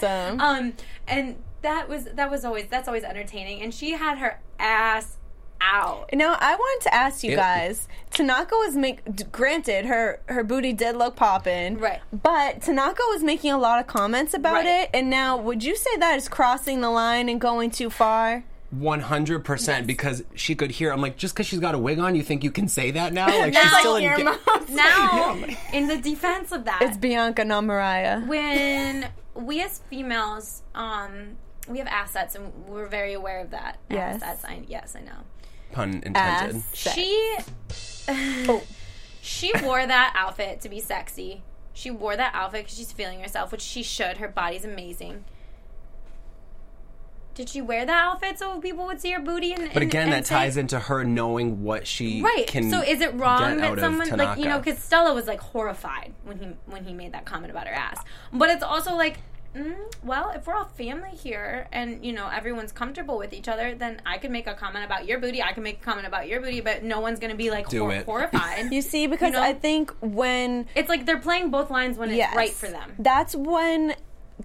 [0.06, 0.40] awesome.
[0.40, 0.72] Um,
[1.06, 3.60] and that was that was always that's always entertaining.
[3.60, 5.18] And she had her ass
[5.60, 6.08] out.
[6.14, 7.86] Now I wanted to ask you It- guys.
[8.10, 9.30] Tanaka was make.
[9.30, 12.00] Granted, her her booty did look popping, Right.
[12.10, 14.66] But Tanaka was making a lot of comments about Right.
[14.84, 14.90] it.
[14.94, 18.44] And now, would you say that is crossing the line and going too far?
[18.70, 20.92] One hundred percent because she could hear.
[20.92, 23.12] I'm like, just because she's got a wig on, you think you can say that
[23.12, 23.26] now?
[23.26, 24.04] Like she's still in.
[24.24, 24.36] ga-
[24.70, 25.34] Now,
[25.72, 28.20] in the defense of that, It's Bianca, not Mariah.
[28.20, 33.78] when we as females, um, we have assets, and we're very aware of that.
[33.90, 34.22] Yes.
[34.22, 34.44] Assets.
[34.44, 35.18] I, yes, I know.
[35.72, 36.14] Pun intended.
[36.16, 36.74] Ass.
[36.74, 37.36] She
[38.08, 38.62] Oh.
[39.20, 41.42] she wore that outfit to be sexy.
[41.72, 44.18] She wore that outfit because she's feeling herself, which she should.
[44.18, 45.24] Her body's amazing.
[47.40, 49.54] Did she wear that outfit so people would see her booty?
[49.54, 52.46] And, But again, that ties into her knowing what she right.
[52.46, 52.70] can.
[52.70, 56.36] So is it wrong that someone like you know because Stella was like horrified when
[56.38, 57.98] he when he made that comment about her ass,
[58.30, 59.20] but it's also like.
[59.52, 59.74] Mm,
[60.04, 64.00] well, if we're all family here and you know everyone's comfortable with each other, then
[64.06, 65.42] I could make a comment about your booty.
[65.42, 67.68] I can make a comment about your booty, but no one's going to be like
[67.68, 68.04] Do hor- it.
[68.06, 68.70] horrified.
[68.72, 69.42] You see, because know?
[69.42, 72.92] I think when It's like they're playing both lines when it's yes, right for them.
[73.00, 73.96] That's when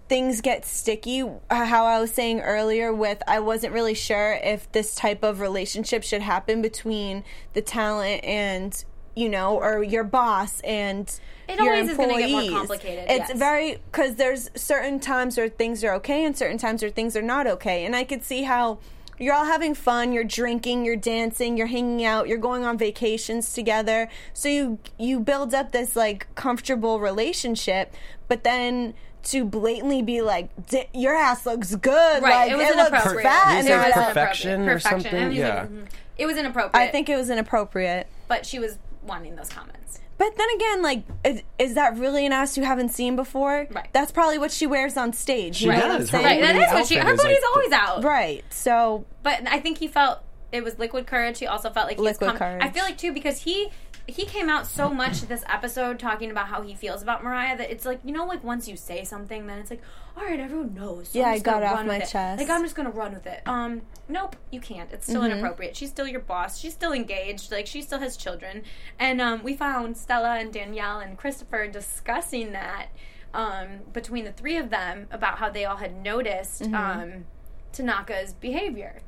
[0.08, 1.20] things get sticky.
[1.50, 6.04] How I was saying earlier, with I wasn't really sure if this type of relationship
[6.04, 8.84] should happen between the talent and
[9.16, 11.08] you know, or your boss and
[11.48, 13.38] It your always is gonna get more complicated, It's yes.
[13.38, 17.22] very because there's certain times where things are okay and certain times where things are
[17.22, 18.80] not okay, and I could see how.
[19.18, 20.12] You're all having fun.
[20.12, 20.84] You're drinking.
[20.84, 21.56] You're dancing.
[21.56, 22.28] You're hanging out.
[22.28, 24.10] You're going on vacations together.
[24.34, 27.94] So you you build up this like comfortable relationship,
[28.28, 28.94] but then
[29.26, 33.24] to blatantly be like, "D- "Your ass looks good," Right, like it was looks inappropriate.
[33.24, 35.02] fat, and it was- perfection or Perfection.
[35.02, 35.20] something?
[35.24, 35.56] And he was Yeah.
[35.62, 35.86] like, mhm.
[36.18, 36.76] It was inappropriate.
[36.90, 38.08] I think it was inappropriate.
[38.28, 40.00] but she was wanting those comments.
[40.18, 43.68] But then again, like, is, is that really an ass you haven't seen before?
[43.70, 43.88] Right.
[43.92, 45.58] That's probably what she wears on stage.
[45.58, 46.10] She you know what does.
[46.10, 46.20] Her?
[46.20, 46.96] Right, That is what she.
[46.96, 48.04] Her is like booty's the- always out.
[48.04, 48.44] Right.
[48.50, 50.20] So But I think he felt
[50.54, 51.38] it was liquid courage.
[51.40, 52.64] He also felt like he Liquid was com- courage.
[52.64, 53.70] I feel like too because he
[54.08, 57.72] he came out so much this episode talking about how he feels about Mariah that
[57.72, 59.82] it's like you know like once you say something then it's like
[60.18, 61.10] all right everyone knows.
[61.10, 62.08] So Yeah, I got it off my it.
[62.10, 62.40] chest.
[62.40, 63.42] Like I'm just gonna run with it.
[63.46, 64.92] Um, nope, you can't.
[64.92, 65.32] It's still Mm-hmm.
[65.32, 65.76] inappropriate.
[65.76, 66.58] She's still your boss.
[66.60, 67.52] She's still engaged.
[67.52, 68.64] Like she still has children.
[69.00, 72.88] And um, we found Stella and Danielle and Christopher discussing that
[73.34, 76.76] um, between the three of them about how they all had noticed Mm-hmm.
[76.76, 77.26] um,
[77.74, 79.00] Tanaka's behavior.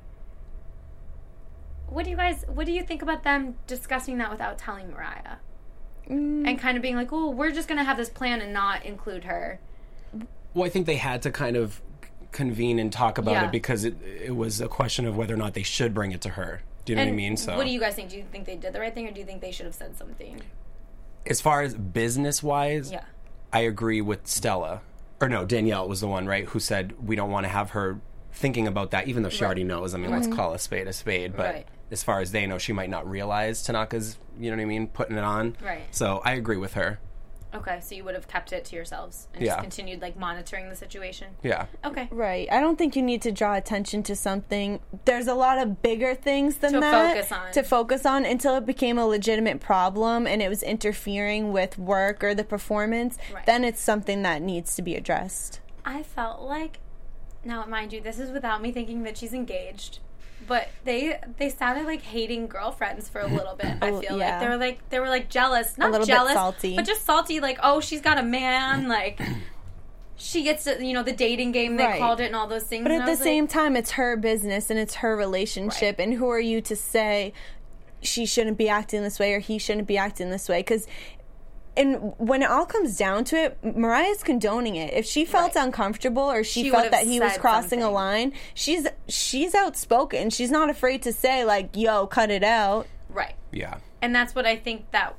[1.89, 2.45] What do you guys?
[2.47, 5.37] What do you think about them discussing that without telling Mariah?
[6.09, 6.47] Mm.
[6.47, 9.25] And kind of being like, "Oh, we're just gonna have this plan and not include
[9.25, 9.59] her."
[10.53, 11.81] Well, I think they had to kind of
[12.31, 13.45] convene and talk about Yeah.
[13.45, 16.21] it because it it was a question of whether or not they should bring it
[16.21, 16.61] to her.
[16.85, 17.37] Do you know And what I mean?
[17.37, 18.09] So what do you guys think?
[18.09, 19.75] Do you think they did the right thing, or do you think they should have
[19.75, 20.41] said something?
[21.29, 23.01] as far as business wise, Yeah.
[23.51, 24.79] I agree with Stella.
[25.19, 27.99] Or no, Danielle was the one, right, who said we don't want to have her
[28.31, 29.93] thinking about that, even though she already knows.
[29.93, 31.35] I mean, let's call a spade a spade.
[31.35, 31.67] But Right.
[31.91, 34.87] As far as they know, she might not realize Tanaka's, you know what I mean,
[34.87, 35.55] putting it on.
[35.63, 35.83] Right.
[35.91, 36.99] So I agree with her.
[37.55, 39.53] Okay, so you would have kept it to yourselves and Yeah.
[39.53, 41.27] just continued like monitoring the situation.
[41.41, 41.67] Yeah.
[41.85, 42.09] Okay.
[42.11, 42.47] Right.
[42.51, 44.81] I don't think you need to draw attention to something.
[45.05, 47.51] There's a lot of bigger things than To that focus on.
[47.53, 52.21] to focus on until it became a legitimate problem and it was interfering with work
[52.21, 53.17] or the performance.
[53.33, 53.45] Right.
[53.45, 55.61] Then it's something that needs to be addressed.
[55.85, 56.79] I felt like
[57.45, 59.99] now mind you, this is without me thinking that she's engaged.
[60.47, 63.75] But they they sounded like hating girlfriends for a little bit.
[63.81, 64.31] I Oh, feel yeah.
[64.31, 66.75] like they were like they were like jealous, not jealous, salty.
[66.75, 67.39] but just salty.
[67.39, 68.87] Like oh, she's got a man.
[68.87, 69.19] Like
[70.15, 71.99] she gets to you know the dating game they Right.
[71.99, 72.83] called it and all those things.
[72.83, 75.97] But at the same like, time, it's her business and it's her relationship.
[75.99, 76.07] Right.
[76.07, 77.33] And who are you to say
[78.01, 80.59] she shouldn't be acting this way or he shouldn't be acting this way?
[80.59, 80.87] Because.
[81.77, 84.93] And when it all comes down to it, Mariah's condoning it.
[84.93, 85.65] If she felt Right.
[85.65, 90.29] uncomfortable or she, She felt that he was said crossing a line, she's she's outspoken.
[90.31, 93.35] She's not afraid to say like, "Yo, cut it out." right.
[93.51, 93.75] Yeah.
[94.01, 95.15] and that's what I think that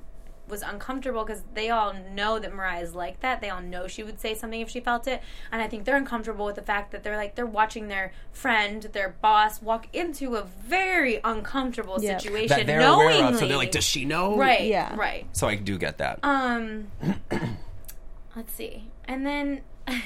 [0.48, 3.40] was uncomfortable because they all know that Mariah's like that.
[3.40, 5.96] They all know she would say something if she felt it, and I think they're
[5.96, 10.36] uncomfortable with the fact that they're like they're watching their friend, their boss, walk into
[10.36, 12.18] a very uncomfortable Yeah.
[12.18, 13.18] situation, That they're knowingly.
[13.18, 13.36] aware of.
[13.36, 14.36] So they're like, does she know?
[14.36, 14.62] Right.
[14.66, 14.94] Yeah.
[14.96, 15.26] Right.
[15.32, 16.18] So I do get that.
[16.22, 16.90] Um,
[18.36, 19.60] let's see, and then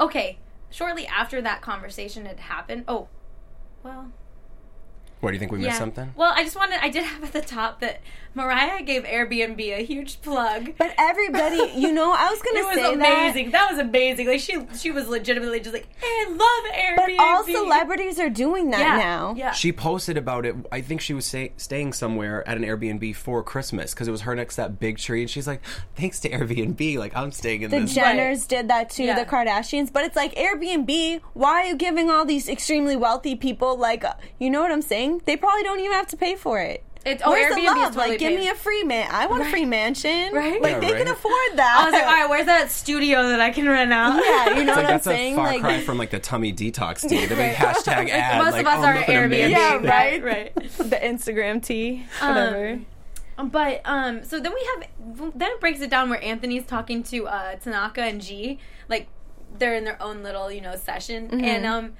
[0.00, 0.38] okay,
[0.70, 2.84] shortly after that conversation had happened.
[2.88, 3.08] Oh,
[3.82, 4.10] well.
[5.20, 6.12] What do you think we missed something?
[6.16, 8.00] Well, I just wanted, I did have at the top that
[8.34, 10.74] Mariah gave Airbnb a huge plug.
[10.76, 13.50] But everybody, you know, I was gonna It was say amazing.
[13.52, 13.70] That.
[13.70, 14.26] was amazing.
[14.26, 16.72] Like she, she was legitimately just like, I love.
[16.76, 17.16] Airbnb.
[17.16, 19.34] But all celebrities are doing that yeah, now.
[19.36, 19.52] Yeah.
[19.52, 20.54] She posted about it.
[20.70, 24.22] I think she was say, staying somewhere at an Airbnb for Christmas because it was
[24.22, 25.62] her next that big tree, and she's like,
[25.94, 29.18] "Thanks to Airbnb, like I'm staying in The this." Jenners did that too, Yeah.
[29.18, 29.90] the Kardashians.
[29.92, 31.20] But it's like Airbnb.
[31.32, 34.82] Why are you giving all these extremely wealthy people like, uh, you know what I'm
[34.82, 35.05] saying?
[35.24, 36.82] They probably don't even have to pay for it.
[37.04, 37.94] It's, oh, Where's the Airbnb is love?
[37.94, 38.38] totally like, give paid.
[38.40, 39.08] me a free man.
[39.12, 40.34] I want a free mansion.
[40.34, 40.60] Right?
[40.60, 41.76] Like Yeah, they can afford that.
[41.80, 44.20] I was like, all right, where's that studio that I can rent out?
[44.24, 46.18] yeah, you know It's like what I'm that's a far Like, cry from like the
[46.18, 48.42] tummy detox tea, the big hashtag ad.
[48.42, 49.50] Most like, of us oh, are nothing Airbnb.
[49.50, 49.84] Yeah, right,
[50.24, 50.52] right.
[50.56, 50.70] right.
[50.78, 52.80] the Instagram tea, whatever.
[53.38, 57.04] Um, But um, so then we have then it breaks it down where Anthony's talking
[57.04, 59.06] to uh, Tanaka and G, like
[59.56, 61.44] they're in their own little you know session, Mm-hmm.
[61.44, 61.92] and um,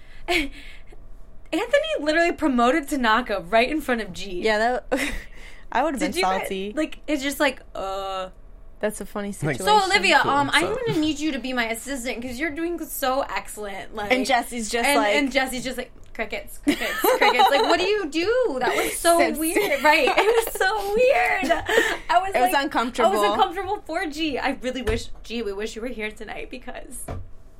[1.52, 4.42] Anthony literally promoted Tanaka right in front of G.
[4.42, 4.58] yeah,
[4.90, 5.00] that.
[5.72, 6.72] I would have been Did you guys- salty.
[6.74, 8.30] like it's just like uh.
[8.78, 9.64] That's a funny Like- situation.
[9.64, 12.78] So Olivia, Cool, um, I'm gonna need you to be my assistant because you're doing
[12.84, 13.94] so excellent.
[13.94, 17.50] Like, and Jesse's just and, like, and Jesse's just like crickets, crickets, crickets.
[17.50, 18.56] Like, what do you do?
[18.60, 19.38] That was so Sits.
[19.38, 20.06] weird, right?
[20.14, 21.64] It was so weird.
[22.10, 23.08] I was It was uncomfortable.
[23.10, 24.38] I was uncomfortable for G.
[24.38, 25.40] I really wish G.
[25.40, 27.06] We wish you were here tonight because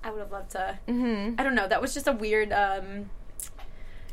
[0.05, 0.79] I would have loved to.
[0.87, 1.41] Mm-hmm.
[1.41, 1.67] I don't know.
[1.67, 3.09] That was just a weird um,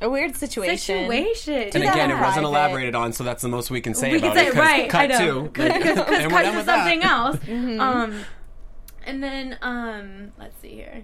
[0.01, 0.77] a weird situation.
[1.07, 1.53] situation.
[1.73, 4.17] And again, in it wasn't elaborated on, so that's the most we can say we
[4.17, 4.53] about could say it.
[4.53, 4.89] 'cause right.
[4.89, 5.19] Cut I know.
[5.19, 6.77] two, Because and we're cut to with that.
[6.79, 7.35] something else.
[7.45, 7.79] Mm-hmm.
[7.79, 8.19] Um,
[9.05, 11.03] and then um, let's see here.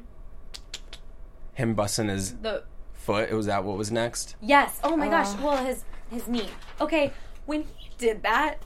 [1.53, 3.29] Him busting his The foot.
[3.29, 3.63] It was that.
[3.63, 4.35] What was next?
[4.41, 4.79] Yes.
[4.83, 5.35] Oh my gosh.
[5.41, 6.49] Well, his his knee.
[6.79, 7.11] Okay,
[7.45, 8.59] when he did that.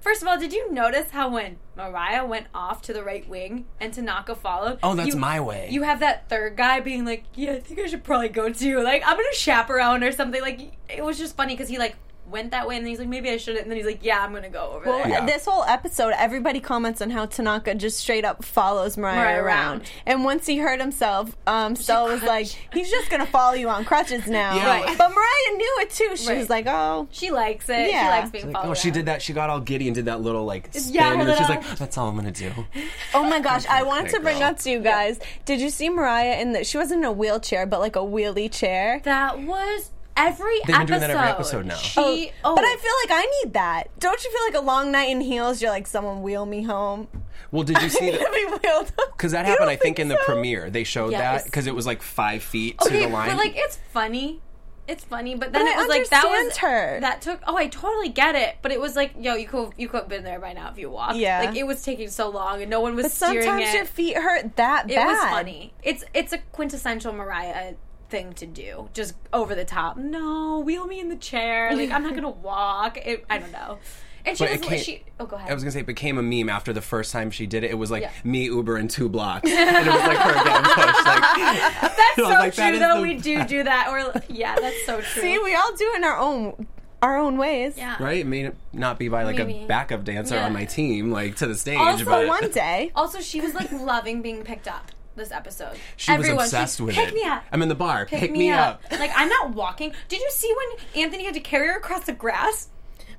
[0.00, 3.66] First of all, did you notice how when Mariah went off to the right wing
[3.78, 4.78] and Tanaka followed?
[4.82, 5.68] Oh, that's you- my way.
[5.70, 8.80] You have that third guy being like, "Yeah, I think I should probably go too."
[8.82, 10.40] Like, I'm gonna chaperone or something.
[10.40, 11.96] Like, it was just funny because he like
[12.30, 14.22] went that way and then he's like, "Maybe I shouldn't," and then he's like, "Yeah,
[14.24, 15.26] I'm gonna go over Well, there." Yeah.
[15.26, 19.66] this whole episode, everybody comments on how Tanaka just straight up follows Mariah, Mariah around.
[19.80, 19.90] around.
[20.06, 23.84] And once he hurt himself, um, Stella was like, he's just gonna follow you on
[23.84, 24.54] crutches now.
[24.56, 24.66] Yeah.
[24.66, 24.98] Right.
[24.98, 26.16] But Mariah knew it too.
[26.16, 26.38] She Right.
[26.38, 27.08] was like, oh.
[27.10, 27.90] She likes it.
[27.90, 28.04] Yeah.
[28.04, 28.70] She likes being Like, followed.
[28.70, 29.22] oh, she did that.
[29.22, 30.94] She got all giddy and did that little like spin.
[30.94, 32.52] Yeah, and then she's like, "That's all I'm gonna do."
[33.14, 34.48] Oh my gosh, I wanted to bring girl.
[34.50, 35.18] up to you guys.
[35.44, 36.64] Did you see Mariah in the?
[36.64, 39.00] She wasn't in a wheelchair, but like a wheelie chair.
[39.04, 40.86] That was every They've been episode.
[40.88, 41.76] doing that every episode now.
[41.76, 43.98] She, oh, oh, But I feel like I need that.
[43.98, 45.60] Don't you feel like a long night in heels?
[45.62, 47.08] You're like, someone wheel me home.
[47.50, 48.26] Well, did you see I that?
[48.26, 48.92] to be wheeled.
[49.16, 50.24] Because that happened, don't I think, in the so?
[50.24, 50.70] premiere.
[50.70, 51.42] They showed Yes.
[51.42, 53.28] that because it was like five feet to the line.
[53.30, 54.40] but like it's funny.
[54.88, 56.98] It's funny, but then But it was like that was her.
[57.00, 57.40] that took.
[57.46, 60.08] Oh, I totally get it, but it was like, yo, you could you could have
[60.08, 61.14] been there by now if you walked.
[61.16, 61.42] Yeah.
[61.44, 63.76] like it was taking so long and no one was But steering sometimes it.
[63.76, 65.06] your feet hurt that it bad.
[65.06, 65.72] was funny.
[65.84, 67.74] It's it's a quintessential Mariah
[68.10, 68.88] thing to do.
[68.92, 69.96] Just over the top.
[69.96, 71.74] No, wheel me in the chair.
[71.76, 72.98] Like I'm not gonna walk.
[72.98, 73.78] It, I don't know.
[74.22, 75.02] And she But was can't- she.
[75.18, 75.50] Oh, go ahead.
[75.50, 77.70] I was gonna say it became a meme after the first time she did it.
[77.70, 78.10] It was like Yeah.
[78.22, 81.06] me Uber in two blocks, and it was like her getting pushed.
[81.06, 82.96] Like that's so like, true is though.
[82.96, 83.88] the We do do that.
[83.88, 85.22] Or yeah, that's so true.
[85.22, 86.66] See, we all do it in our own
[87.02, 87.78] our own ways.
[87.78, 87.96] yeah.
[87.98, 89.64] right, it may not be by like Maybe.
[89.64, 90.44] a backup dancer Yeah.
[90.44, 92.92] on my team, like to the stage, Also, but One day.
[92.94, 95.76] Also, she was like loving being picked up this episode.
[95.96, 97.14] she Everyone, was obsessed she, with pick it.
[97.14, 97.44] me up.
[97.52, 98.06] I'm in the bar.
[98.06, 98.82] Pick, Pick, me, up.
[98.90, 99.92] like I'm not walking.
[100.08, 102.68] Did you see when Anthony had to carry her across the grass?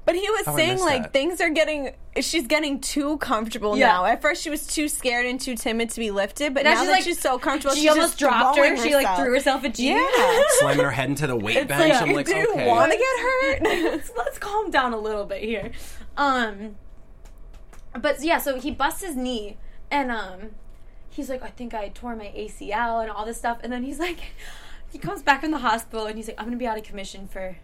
[0.04, 1.14] But he was Oh, saying like that.
[1.14, 3.90] things are getting she's getting too comfortable Yeah.
[3.90, 4.06] now.
[4.06, 6.80] At first she was too scared and too timid to be lifted, but Now now,
[6.80, 8.64] she's that like- she's so comfortable, She she's almost dropped her.
[8.66, 9.98] throwing She like threw herself a jean.
[9.98, 10.42] Yeah.
[10.60, 11.94] slamming her head into the weight It's bench.
[11.94, 12.68] like, I'm like, do you okay.
[12.68, 13.84] want to get hurt?
[13.92, 15.70] let's, let's calm down a little bit here.
[16.18, 16.78] Um,
[17.94, 19.58] but yeah, so he busts his knee,
[19.92, 20.52] and um,
[21.12, 24.00] he's like, I think I tore my ACL and all this stuff, and then he's
[24.00, 24.20] like,
[24.92, 27.28] he comes back from the hospital, and he's like, I'm gonna be out of commission
[27.28, 27.58] for.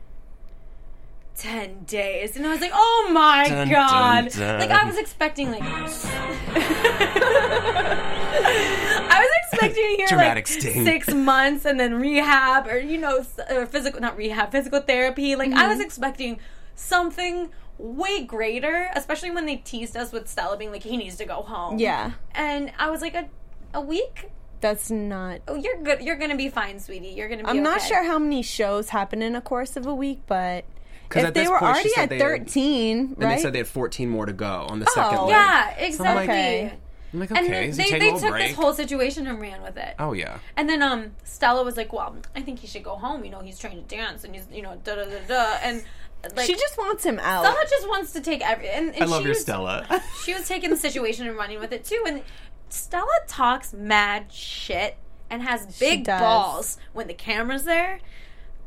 [1.38, 4.60] 10 days and I was like oh my Dun, god dun, dun.
[4.60, 5.68] like I was expecting like I
[9.20, 10.84] was expecting to hear Dramatic like sting.
[10.84, 15.52] six months and then rehab or you know or physical not rehab physical therapy like
[15.52, 15.86] I was mm-hmm.
[15.86, 16.40] expecting
[16.74, 21.26] something way greater especially when they teased us with Stella being like he needs to
[21.26, 22.12] go home yeah.
[22.34, 23.30] and I was like a
[23.74, 27.48] a week That's not oh you're good you're gonna be fine sweetie you're gonna be
[27.48, 27.58] fine.
[27.58, 30.66] I'm not okay." sure how many shows happen in a course of a week, but
[31.16, 33.36] if they were point already at they had- 13, And right?
[33.36, 35.26] they said they had 14 more to go on the second Oh.
[35.28, 35.32] leg.
[35.32, 36.78] yeah So exactly I'm like, Okay.
[37.14, 38.48] I'm like, and okay, then so they, they took break.
[38.50, 40.40] this whole situation and ran with it oh yeah.
[40.58, 43.24] And then um Stella was like, "Well, I think he should go home.
[43.24, 45.84] You know, he's trained to dance, and he's you know da da da da." And
[46.36, 47.46] like she just wants him out.
[47.46, 48.70] Stella just wants to take every.
[48.70, 50.02] And, and I love she your was, Stella.
[50.24, 52.04] She was taking the situation and running with it too.
[52.06, 52.22] And
[52.70, 54.98] Stella talks mad shit
[55.30, 58.00] and has big balls when the camera's there.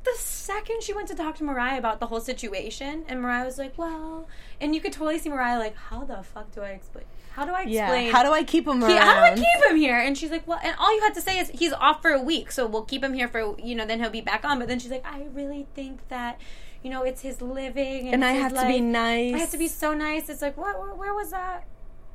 [0.04, 3.58] The second she went to talk to Mariah about the whole situation, and Mariah was
[3.58, 4.26] like, "Well,"
[4.58, 7.04] and you could totally see Mariah like, "How the fuck do I explain?
[7.32, 7.84] How do I yeah.
[7.84, 8.12] explain?
[8.12, 8.98] How do I keep him He- around?
[8.98, 9.96] how do I keep him here?
[9.96, 12.20] And she's like, well, and all you had to say is he's off for a
[12.20, 14.58] week, so we'll keep him here for you know, then he'll be back on.
[14.58, 16.40] But then she's like, I really think that
[16.82, 19.34] you know it's his living, and, And I have his to be nice.
[19.34, 20.28] I have to be so nice.
[20.28, 20.78] It's like, what?
[20.80, 21.66] Where, where was that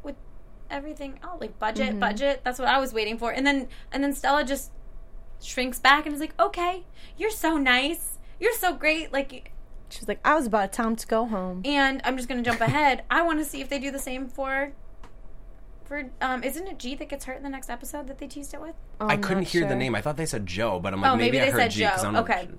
[0.03, 0.15] with
[0.69, 1.19] everything?
[1.23, 1.99] Oh, like budget, Mm-hmm.
[1.99, 2.41] budget.
[2.43, 3.31] That's what I was waiting for.
[3.31, 4.71] And then and then Stella just
[5.41, 6.83] shrinks back and is like, okay,
[7.17, 9.51] you're so nice, you're so great, like.
[9.87, 11.61] She's like, I was about time to go home.
[11.63, 13.03] And I'm just gonna jump ahead.
[13.09, 14.73] I want to see if they do the same for.
[15.85, 18.53] For um, isn't it G that gets hurt in the next episode that they teased
[18.55, 18.73] it with?
[18.99, 19.93] Oh, I couldn't not hear the name.
[19.95, 21.71] I thought they said Joe, but I'm like, Oh, maybe maybe, they I heard said
[21.71, 22.15] G 'cause Joe.
[22.21, 22.49] Okay.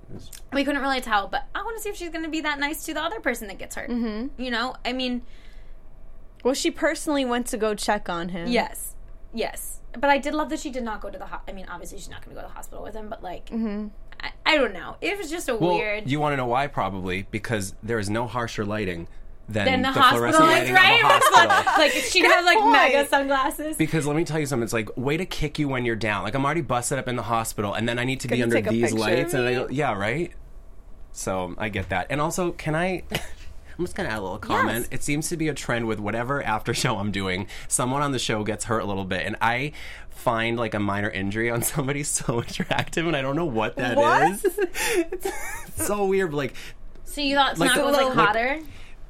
[0.53, 2.57] We couldn't really tell, but I want to see if she's going to be that
[2.59, 3.89] nice to the other person that gets hurt.
[3.89, 4.41] Mm-hmm.
[4.41, 5.23] You know, I mean,
[6.43, 8.47] Well, she personally went to go check on him.
[8.47, 8.95] yes,
[9.33, 11.25] yes, but I did love that she did not go to the.
[11.25, 13.21] Ho- I mean, obviously she's not going to go to the hospital with him, but
[13.23, 14.95] like, I, I don't know.
[15.01, 16.09] It was just a Well, weird.
[16.09, 16.67] you want to know why?
[16.67, 19.07] Probably because there is no harsher lighting
[19.49, 21.03] than, then the, the, hospital, fluorescent is lighting right.
[21.03, 21.73] of a hospital.
[21.77, 22.71] like she'd have like point.
[22.71, 23.77] mega sunglasses.
[23.77, 24.63] Because let me tell you something.
[24.63, 26.23] It's like way to kick you when you're down.
[26.23, 28.61] Like I'm already busted up in the hospital, and then I need to be under
[28.61, 30.31] these lights, and I go, yeah, right.
[31.13, 32.07] So I get that.
[32.09, 33.03] And also, can I?
[33.79, 34.87] I'm just gonna add a little comment.
[34.91, 34.99] Yes.
[34.99, 37.47] It seems to be a trend with whatever after show I'm doing.
[37.67, 39.71] Someone on the show gets hurt a little bit, and I
[40.09, 43.97] find like a minor injury on somebody so attractive, and I don't know what that
[44.31, 44.43] is.
[44.43, 44.67] What?
[45.67, 46.33] it's so weird.
[46.33, 46.55] Like
[47.05, 48.59] so you thought Like Tanaka was like little- like- hotter?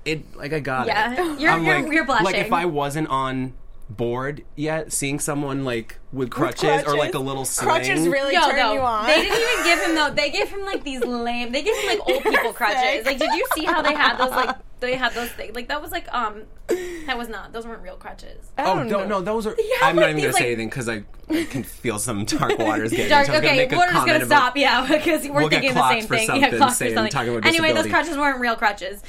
[0.07, 1.13] It like I got Yeah.
[1.13, 1.17] it.
[1.39, 2.25] You're- I'm you're- like, you're blushing.
[2.25, 3.53] Like if I wasn't on
[3.89, 7.69] board yet, seeing someone like with crutches, or like a little swing.
[7.69, 9.05] Crutches really Yo, turn though, you on.
[9.07, 10.09] they didn't even give him though.
[10.13, 11.51] They gave him like these lame.
[11.51, 12.81] They gave him like old people crutches.
[12.81, 13.05] sick.
[13.05, 14.31] Like, did you see how they had those?
[14.31, 15.55] Like, they had those things.
[15.55, 17.53] Like that was like um, that was not.
[17.53, 18.51] Those weren't real crutches.
[18.57, 19.07] I Oh don't no, know.
[19.07, 19.55] no, those are.
[19.57, 21.97] Yeah, I'm like not even these, gonna like- say anything because I, I can feel
[21.97, 23.07] some dark waters getting.
[23.09, 23.27] Dark.
[23.27, 23.37] into it.
[23.37, 24.57] I'm gonna Okay, make a water's comment gonna about- stop.
[24.57, 26.27] Yeah, because we're We'll get thinking the same for thing.
[26.27, 27.11] something, yeah, clocked for saying- something.
[27.11, 29.01] talking about anyway, those crutches weren't real crutches.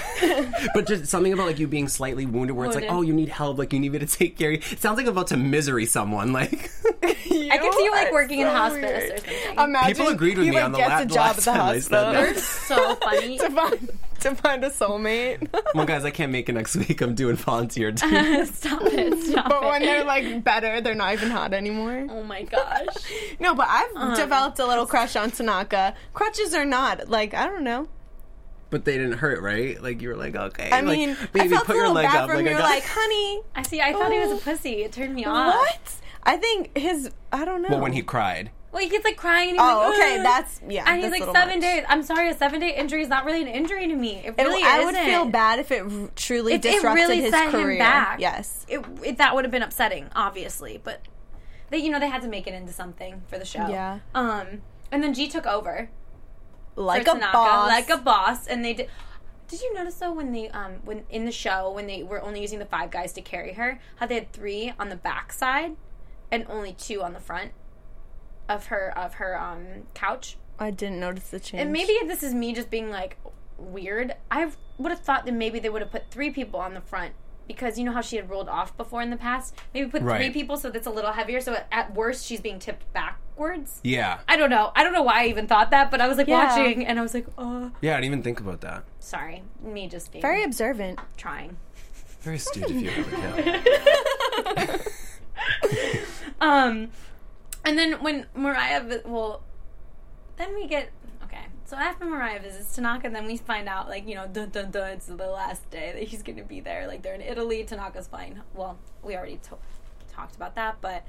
[0.74, 2.98] But just something about like you being slightly wounded, where it's like, Wounded.
[2.98, 4.50] oh, you need help, like you need me to take care.
[4.50, 4.62] of you.
[4.72, 6.32] It sounds like I'm about to misery someone.
[6.32, 6.70] Like
[7.02, 9.12] I can see you like are working in so hospice weird.
[9.12, 9.58] or something.
[9.58, 11.38] Imagine People agreed with he, me like, on the gets la- a the job last
[11.38, 12.38] at the time I said hospital that.
[12.38, 13.38] so funny.
[13.38, 15.48] to find to find a soulmate.
[15.74, 17.00] well, guys, I can't make it next week.
[17.02, 17.92] I'm doing volunteer.
[17.92, 18.46] Too.
[18.46, 19.18] stop it.
[19.22, 19.66] Stop but it.
[19.68, 22.06] when they're like better, they're not even hot anymore.
[22.10, 22.86] oh my gosh.
[23.38, 24.16] No, but I've Uh-huh.
[24.16, 25.94] developed a little crush on Tanaka.
[26.14, 27.88] Crutches or not, like I don't know.
[28.74, 29.80] But they didn't hurt, right?
[29.80, 30.68] Like you were like, okay.
[30.70, 32.28] I like, mean, I baby, felt put a your little leg bad up.
[32.28, 32.34] for.
[32.34, 33.80] Like, I You're got- like, honey, I see.
[33.80, 34.82] I thought he was a pussy.
[34.82, 35.54] It turned me off.
[35.54, 35.94] what?
[36.24, 37.10] I think his.
[37.32, 37.68] I don't know.
[37.68, 38.50] Well, when he cried.
[38.72, 39.50] Well, he gets like crying.
[39.50, 40.22] And he's Oh, like, okay.
[40.24, 40.84] That's yeah.
[40.88, 41.60] And he's like seven much.
[41.60, 41.84] days.
[41.88, 44.16] I'm sorry, a seven day injury is not really an injury to me.
[44.24, 44.86] It It- really I isn't.
[44.94, 47.70] would feel bad if it r- truly It, it disrupted really his set career.
[47.70, 48.18] him back.
[48.18, 48.66] Yes.
[48.68, 50.80] it, it, that would have been upsetting, obviously.
[50.82, 51.02] But
[51.70, 53.68] they you know they had to make it into something for the show.
[53.68, 54.00] Yeah.
[54.12, 55.88] Um, and then G took over
[56.76, 57.68] like for a Tanaka, boss.
[57.68, 58.88] like a boss, and they did.
[59.48, 62.40] Did you notice though when they um when in the show when they were only
[62.40, 65.76] using the five guys to carry her, how they had three on the back side
[66.30, 67.52] and only two on the front
[68.48, 70.36] of her of her um couch?
[70.58, 71.62] I didn't notice the change.
[71.62, 73.18] And maybe this is me just being like
[73.58, 74.14] weird.
[74.30, 77.12] I would have thought that maybe they would have put three people on the front
[77.46, 79.54] because you know how she had rolled off before in the past.
[79.72, 81.40] Maybe put three people so that's a little heavier.
[81.40, 82.90] So at worst, she's being tipped
[83.38, 83.80] backwards.
[83.82, 84.20] Yeah.
[84.28, 84.72] I don't know.
[84.74, 86.44] I don't know why I even thought that, but I was like Yeah.
[86.46, 88.84] watching and I was like, oh, Yeah, I didn't even think about that.
[89.00, 90.98] sorry, me just being very observant.
[91.16, 91.56] trying.
[92.20, 94.80] Very astute if you have a kid.
[96.40, 96.88] Um,
[97.64, 99.42] and then when Mariah, vi- well,
[100.36, 100.90] then we get
[101.24, 101.46] okay.
[101.64, 104.90] So after Mariah visits Tanaka, then we find out like you know, dun dun dun,
[104.92, 106.86] it's the last day that he's gonna be there.
[106.86, 107.62] Like they're in Italy.
[107.64, 108.40] Tanaka's flying.
[108.54, 109.58] Well, we already to-
[110.12, 111.04] talked about that, but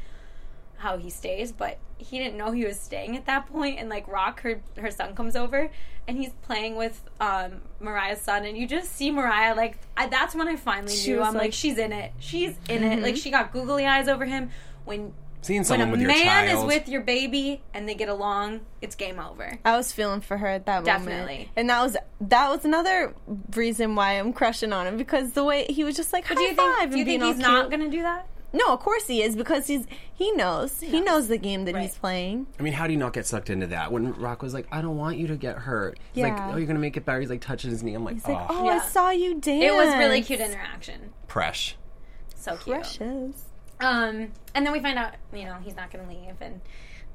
[0.78, 3.80] how he stays, but he didn't know he was staying at that point.
[3.80, 5.70] And like Roc, her her son comes over,
[6.08, 10.36] and he's playing with um, Mariah's son, and you just see Mariah like I, that's
[10.36, 11.22] when I finally She knew.
[11.22, 12.12] I'm like, like- she's in it.
[12.20, 13.02] She's in it.
[13.02, 14.50] Like she got googly eyes over him
[14.84, 16.60] when Seeing when someone a with your man child.
[16.64, 19.60] is with your baby and they get along, it's game over.
[19.64, 21.06] I was feeling for her at that moment.
[21.06, 21.52] Definitely.
[21.56, 23.14] And that was that was another
[23.56, 26.44] reason why I'm crushing on him because the way he was just like, But do
[26.44, 28.28] you high think five do you think he's all not going to do that?
[28.54, 31.98] No, of course he is because he's he knows he knows the game that he's
[31.98, 32.48] playing.
[32.60, 33.92] I mean, how do you not get sucked into that?
[33.92, 36.00] When Roc was like, I don't want you to get hurt.
[36.14, 36.52] He's like, Yeah.
[36.54, 37.20] oh, you're going to make it better.
[37.20, 37.94] He's like touching his knee.
[37.94, 39.64] I'm like, He's like, oh, oh, I saw you dance.
[39.64, 41.12] It was really cute interaction.
[41.28, 41.74] presh.
[42.36, 42.76] So cute.
[42.78, 43.44] Precious.
[43.82, 46.62] Um, and then we find out, you know, he's not going to leave, and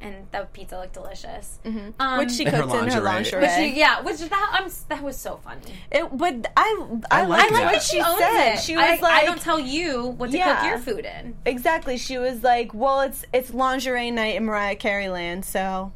[0.01, 1.59] and the pizza looked delicious.
[1.65, 2.19] Um, Mm-hmm.
[2.19, 3.03] Which she In her cooked in her lingerie.
[3.03, 3.41] lingerie.
[3.43, 5.61] which she, yeah, which that I'm, that was so funny.
[5.93, 7.83] It, but I, I, I like like what that.
[7.83, 8.53] she owns said.
[8.55, 8.59] it.
[8.61, 11.37] She I, was like, I don't tell you what to cook your food in.
[11.45, 11.97] exactly.
[11.99, 15.93] She was like, well, it's it's lingerie night in Mariah Carey land, so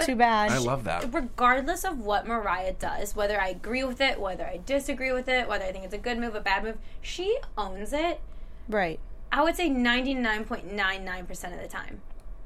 [0.00, 0.50] too bad.
[0.50, 1.12] I love that.
[1.14, 5.46] regardless of what Mariah does, whether I agree with it, whether I disagree with it,
[5.46, 8.20] whether I think it's a good move, a bad move, she owns it.
[8.68, 8.98] right.
[9.34, 12.00] I would say 99.99% of the time.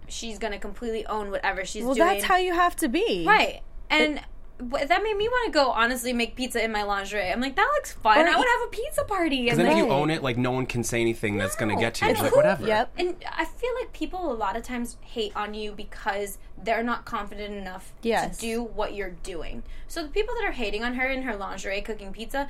[0.09, 1.87] She's going to completely own whatever she's doing.
[1.87, 2.09] Well, doing.
[2.09, 3.25] that's how you have to be.
[3.27, 3.61] Right.
[3.91, 4.21] And
[4.61, 7.31] wh- that made me want to go honestly make pizza in my lingerie.
[7.31, 8.19] I'm like, that looks fun.
[8.19, 9.49] I would have a pizza party.
[9.49, 11.75] And then if you own it, like, no one can say anything that's going to
[11.75, 11.81] No.
[11.81, 12.07] get you.
[12.09, 12.67] And It's like, who- whatever.
[12.67, 12.93] Yep.
[12.99, 17.05] and I feel like people a lot of times hate on you because they're not
[17.05, 18.37] confident enough Yes.
[18.37, 19.63] to do what you're doing.
[19.89, 22.49] So the people that are hating on her in her lingerie cooking pizza,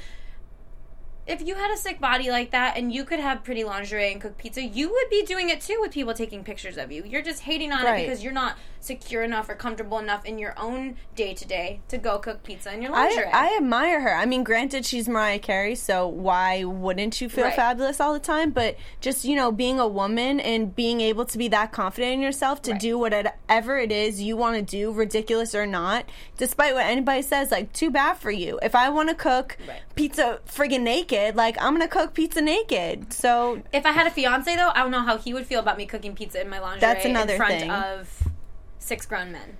[1.26, 4.20] if you had a sick body like that and you could have pretty lingerie and
[4.20, 7.02] cook pizza, you would be doing it too with people taking pictures of you.
[7.04, 8.00] You're just hating on Right.
[8.00, 11.80] it because you're not secure enough or comfortable enough in your own day to day
[11.88, 13.26] to go cook pizza in your I, lingerie.
[13.32, 14.14] I admire her.
[14.14, 17.56] I mean, granted, she's Mariah Carey, so why wouldn't you feel Right.
[17.56, 18.50] fabulous all the time?
[18.50, 22.20] But just, you know, being a woman and being able to be that confident in
[22.20, 22.80] yourself to Right.
[22.80, 26.04] do whatever it is you want to do, ridiculous or not,
[26.36, 28.60] despite what anybody says, like, too bad for you.
[28.62, 29.56] If I want to cook
[29.96, 33.12] pizza friggin' naked, like, I'm going to cook pizza naked.
[33.12, 35.76] So, if I had a fiance though, I don't know how he would feel about
[35.78, 37.70] me cooking pizza in my lingerie That's another in front thing.
[37.70, 38.28] of
[38.78, 39.56] six grown men.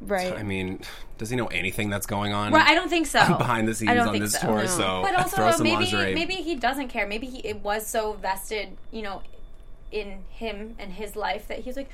[0.00, 0.32] right.
[0.34, 0.80] I mean,
[1.18, 3.20] does he know anything that's going on Well, I don't think so.
[3.38, 4.46] behind the scenes on this so.
[4.48, 4.56] tour?
[4.62, 4.66] No.
[4.66, 6.14] So But also, throw some maybe lingerie.
[6.14, 7.06] maybe he doesn't care.
[7.06, 9.22] Maybe he it was so vested, you know,
[9.90, 11.90] in him and his life that he's like,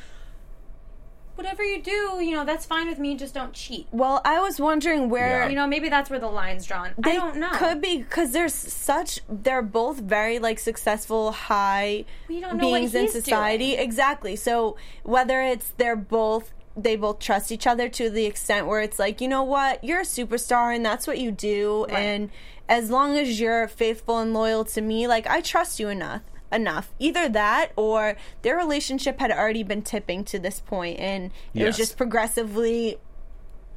[1.38, 3.14] whatever you do, you know, that's fine with me.
[3.16, 3.86] Just don't cheat.
[3.92, 5.42] well, I was wondering where.
[5.44, 5.48] Yeah.
[5.48, 6.88] You know, maybe that's where the line's drawn.
[6.88, 7.48] I They don't know.
[7.52, 12.78] Could be because there's such they're both very like successful high We don't know what
[12.78, 13.68] beings in he's society.
[13.76, 13.78] doing.
[13.80, 14.36] Exactly.
[14.36, 18.98] So whether it's they're both they both trust each other to the extent where it's
[19.00, 21.98] like, you know what, you're a superstar and that's what you do Right.
[21.98, 22.30] and
[22.68, 26.92] as long as you're faithful and loyal to me, like I trust you enough enough.
[26.98, 31.76] Either that or their relationship had already been tipping to this point and it was
[31.76, 32.98] just progressively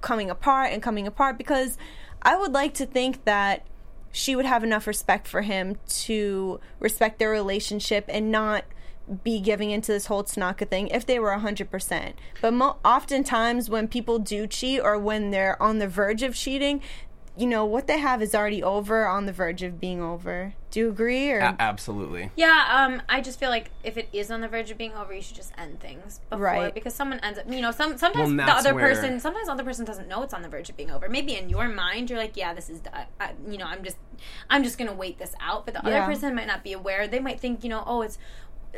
[0.02, 1.78] coming apart and coming apart because
[2.22, 3.66] I would like to think that
[4.12, 8.66] she would have enough respect for him to respect their relationship and not
[9.24, 12.14] be giving into this whole Tanaka thing if they were 100%.
[12.40, 16.82] But mo- oftentimes when people do cheat or when they're on the verge of cheating,
[17.38, 20.54] you know, what they have is already over on the verge of being over.
[20.70, 22.30] Do you agree or A- absolutely.
[22.36, 25.14] Yeah, um, I just feel like if it is on the verge of being over,
[25.14, 26.74] you should just end things before Right.
[26.74, 29.64] because someone ends up, you know, some sometimes Well, the other person, sometimes the other
[29.64, 31.08] person doesn't know it's on the verge of being over.
[31.10, 33.98] Maybe in your mind, you're like, yeah, this is, I, I, you know, I'm just,
[34.50, 35.66] I'm just gonna wait this out.
[35.66, 35.98] But the Yeah.
[36.04, 37.08] other person might not be aware.
[37.08, 38.18] They might think, you know, oh, it's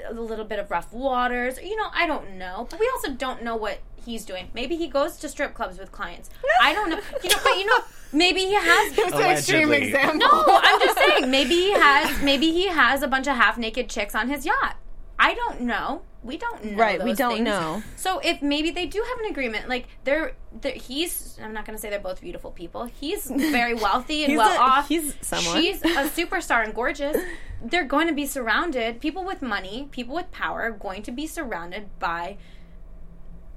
[0.07, 1.59] a little bit of rough waters.
[1.61, 2.67] You know, I don't know.
[2.69, 4.49] But we also don't know what he's doing.
[4.53, 6.29] Maybe he goes to strip clubs with clients.
[6.61, 6.99] I don't know.
[7.23, 7.79] You know, but you know,
[8.11, 8.97] maybe he has.
[8.97, 10.19] It's an extreme example.
[10.19, 11.31] No, I'm just saying.
[11.31, 12.21] Maybe he has.
[12.21, 14.77] Maybe he has a bunch of half naked chicks on his yacht.
[15.19, 16.01] I don't know.
[16.23, 16.77] We don't know.
[16.77, 17.45] Right, we don't things.
[17.45, 17.83] know.
[17.97, 21.37] So if maybe they do have an agreement, like they're, they're he's.
[21.43, 22.85] I'm not going to say they're both beautiful people.
[22.85, 24.87] He's very wealthy and He's well a- off.
[24.87, 25.61] he's someone.
[25.61, 27.17] She's a superstar and gorgeous.
[27.61, 28.99] They're going to be surrounded.
[29.01, 32.37] People with money, people with power, are going to be surrounded by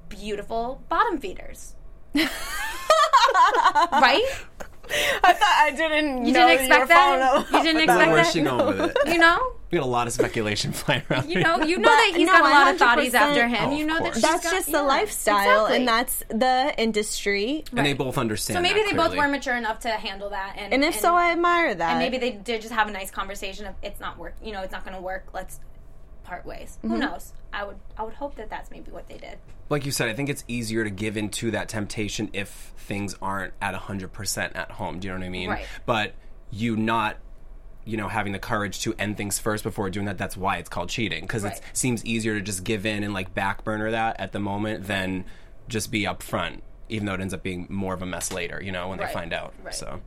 [0.09, 1.75] beautiful bottom feeders.
[3.93, 4.25] right?
[5.25, 6.27] I thought I didn't.
[6.27, 7.47] You know didn't expect were that?
[7.53, 8.09] You didn't expect that.
[8.11, 8.33] Where's that?
[8.33, 8.97] she going with it?
[9.13, 9.53] You know.
[9.71, 11.29] We got a lot of speculation flying around.
[11.29, 12.81] You know, you know that he's no, got a lot of
[13.11, 13.15] 100%.
[13.15, 13.69] after him.
[13.71, 14.15] Oh, you know that course.
[14.15, 15.77] she's That's got- just yeah, the lifestyle, exactly.
[15.77, 17.65] and that's the industry.
[17.77, 18.57] and they both understand.
[18.59, 21.15] So maybe that they both were mature enough to handle that, and And if so,
[21.17, 21.91] I admire that.
[21.91, 24.37] and maybe they did just have a nice conversation of it's not work.
[24.41, 25.27] You know, it's not going to work.
[25.35, 25.59] Let's
[26.27, 26.77] part ways.
[26.79, 26.89] Mm-hmm.
[26.91, 27.33] Who knows?
[27.53, 29.39] I would I would hope that that's maybe what they did.
[29.71, 33.53] like you said, I think it's easier to give into that temptation if things aren't
[33.63, 34.99] at 100% at home.
[35.01, 35.51] Do you know what I mean?
[35.51, 35.67] Right.
[35.87, 36.13] But
[36.51, 37.17] you not,
[37.85, 40.69] you know, having the courage to end things first before doing that, that's why it's
[40.69, 41.23] called cheating.
[41.23, 41.57] Because Right.
[41.57, 44.87] it seems easier to just give in and like back burner that at the moment
[44.87, 45.25] than
[45.69, 48.71] just be upfront, even though it ends up being more of a mess later, you
[48.73, 49.09] know, when Right.
[49.09, 49.55] they find out.
[49.65, 49.75] Right.
[49.75, 50.01] So.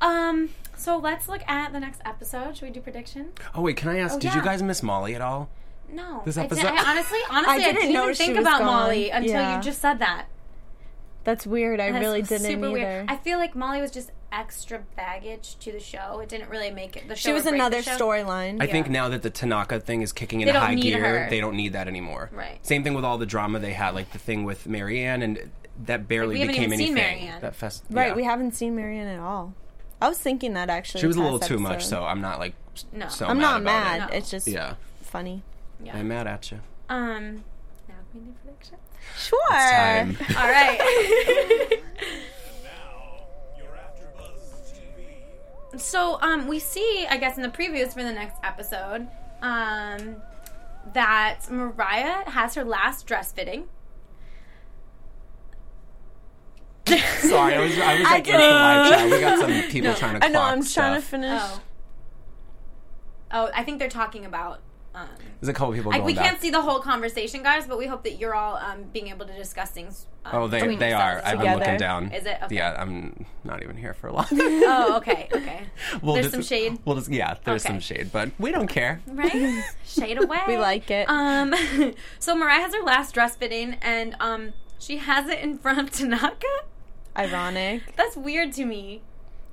[0.00, 0.50] Um.
[0.76, 2.56] So let's look at the next episode.
[2.56, 3.32] Should we do prediction?
[3.54, 5.48] Oh, wait, can I ask, Oh, did you guys miss Molly at all?
[5.90, 6.22] No.
[6.24, 8.66] This I, episode- didn't, I honestly, honestly, I didn't didn't, know even think about gone.
[8.66, 9.56] Molly until Yeah.
[9.56, 10.26] you just said that.
[11.24, 11.80] That's weird.
[11.80, 12.72] I That's really didn't super either.
[12.72, 13.10] weird.
[13.10, 16.20] I feel like Molly was just extra baggage to the show.
[16.20, 17.08] It didn't really make it.
[17.08, 18.60] The show she was another storyline.
[18.60, 21.00] I think now that the Tanaka thing is kicking They into don't high need gear,
[21.24, 21.30] her.
[21.30, 22.28] they don't need that anymore.
[22.32, 22.58] Right.
[22.66, 25.50] Same thing with all the drama they had, like the thing with Marianne, and
[25.86, 27.20] that barely we haven't became even seen anything.
[27.24, 27.40] Marianne.
[27.40, 28.14] That fest, Right, yeah.
[28.14, 29.54] we haven't seen Marianne at all.
[30.04, 31.00] I was thinking that actually.
[31.00, 32.54] She was a little past too much, so I'm not like
[32.92, 33.08] No.
[33.08, 33.96] so I'm mad not about mad.
[33.96, 34.12] It.
[34.12, 34.18] No.
[34.18, 35.42] It's just Yeah, funny.
[35.82, 35.96] Yeah.
[35.96, 36.60] I'm mad at you.
[36.90, 37.44] Um.
[37.88, 38.76] Now we do prediction?
[39.16, 39.48] Sure.
[39.50, 40.16] Time.
[40.36, 41.80] All right.
[45.76, 49.08] so um, we see, I guess, in the previews for the next episode,
[49.42, 50.16] um,
[50.92, 53.68] that Mariah has her last dress fitting.
[57.20, 59.10] Sorry, I was I was like in the didn't- live chat.
[59.10, 60.26] We got some people trying to.
[60.26, 60.42] I know.
[60.42, 61.40] I'm trying to finish.
[61.42, 61.60] Oh.
[63.32, 64.60] Oh, I think they're talking about.
[64.96, 65.08] Um,
[65.40, 66.24] There's a couple people like going we back.
[66.24, 69.26] can't see the whole conversation, guys, but we hope that you're all um, being able
[69.26, 70.06] to discuss things.
[70.24, 71.20] Um, Oh, they they are.
[71.24, 72.12] I've been looking down.
[72.12, 72.38] Is it?
[72.44, 72.54] Okay.
[72.54, 74.28] Yeah, I'm not even here for a lot.
[74.30, 75.66] Oh, okay, okay.
[76.00, 76.78] We'll There's just- some shade.
[76.84, 77.72] We'll just yeah, there's Okay.
[77.74, 79.00] some shade, but we don't care.
[79.08, 79.64] right?
[79.84, 80.38] Shade away.
[80.46, 81.08] We like it.
[81.08, 81.52] Um,
[82.20, 85.90] so Mariah has her last dress fitting, and um, she has it in front of
[85.90, 86.46] Tanaka.
[87.16, 87.94] Ironic.
[87.96, 89.02] That's weird to me.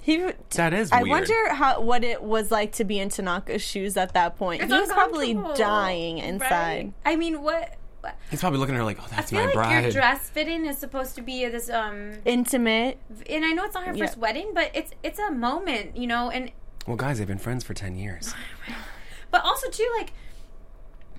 [0.02, 0.32] He.
[0.52, 1.10] That is I weird.
[1.10, 4.64] wonder how what it was like to be in Tanaka's shoes at that point.
[4.64, 6.50] It's he was probably dying inside.
[6.50, 6.94] right?
[7.06, 7.76] I mean, what?
[8.02, 9.92] what He's probably looking at her like, "Oh, I that's feel my like bride." your
[9.92, 12.98] dress fitting is supposed to be this um, Intimate.
[13.30, 14.06] and I know it's not her Yeah.
[14.08, 16.52] first wedding, but it's it's a moment, you know, and
[16.88, 18.34] Well, guys, they've been friends for ten years.
[19.32, 20.14] but also too like.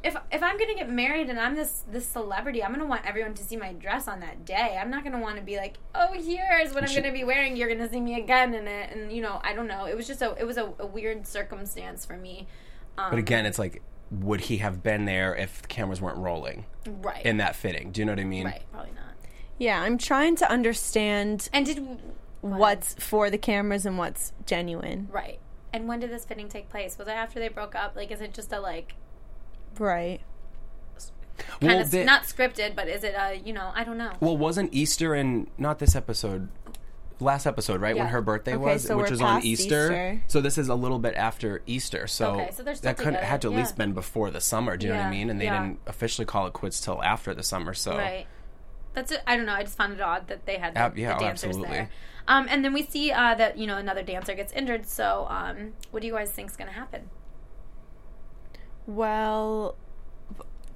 [0.04, 3.34] If, if I'm gonna get married and I'm this this celebrity, I'm gonna want everyone
[3.34, 4.76] to see my dress on that day.
[4.80, 7.56] I'm not gonna want to be like, oh, here's what I'm She- gonna be wearing.
[7.56, 9.84] You're gonna see me again in it, and you know, I don't know.
[9.86, 12.48] It was just a it was a, a weird circumstance for me.
[12.98, 13.80] Um, But again, it's like,
[14.10, 17.92] would he have been there if the cameras weren't rolling right, in that fitting?
[17.92, 18.46] Do you know what I mean?
[18.46, 19.14] right, probably not.
[19.58, 21.82] Yeah, I'm trying to understand And did go
[22.48, 22.58] ahead.
[22.58, 25.08] what's for the cameras and what's genuine.
[25.12, 25.38] right?
[25.72, 26.98] And when did this fitting take place?
[26.98, 27.94] Was it after they broke up?
[27.96, 28.94] Like, is it just a like
[29.78, 30.20] Right.
[31.60, 34.12] kind Well, of the- not scripted, but is it a you know I don't know.
[34.20, 36.48] Well, wasn't Easter in not this episode,
[37.20, 37.96] last episode, right?
[37.96, 39.64] When her birthday Okay, was, so which we're was on Easter.
[39.84, 40.22] Easter.
[40.28, 42.06] So this is a little bit after Easter.
[42.06, 44.76] So, Okay, so still that could together, had to at least been before the summer.
[44.76, 45.30] Do you know what I mean?
[45.30, 45.62] And they yeah.
[45.62, 47.74] didn't officially call it quits till after the summer.
[47.74, 48.26] So Right.
[48.94, 49.22] That's it.
[49.26, 49.54] I don't know.
[49.54, 51.74] I just found it odd that they had the, Ab- yeah, the oh, dancers absolutely.
[51.76, 51.90] there.
[52.28, 54.86] Um, and then we see uh, that you know another dancer gets injured.
[54.86, 57.08] So, um, what do you guys think is going to happen?
[58.86, 59.76] Well,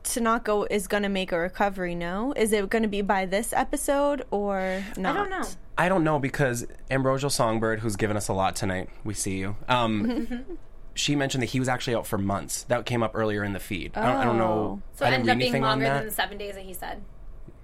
[0.02, 2.32] Tanaka is going to make a recovery, no?
[2.36, 5.16] Is it going to be by this episode or not?
[5.16, 5.44] I don't know.
[5.78, 9.56] I don't know because Ambrosial Songbird, who's given us a lot tonight, we see you.
[9.68, 10.58] Um,
[10.94, 12.62] she mentioned that he was actually out for months.
[12.64, 13.92] That came up earlier in the feed.
[13.94, 14.80] I, don't, I don't know.
[14.80, 14.82] Oh.
[14.94, 17.02] So I it didn't ended up being longer than the seven days that he said.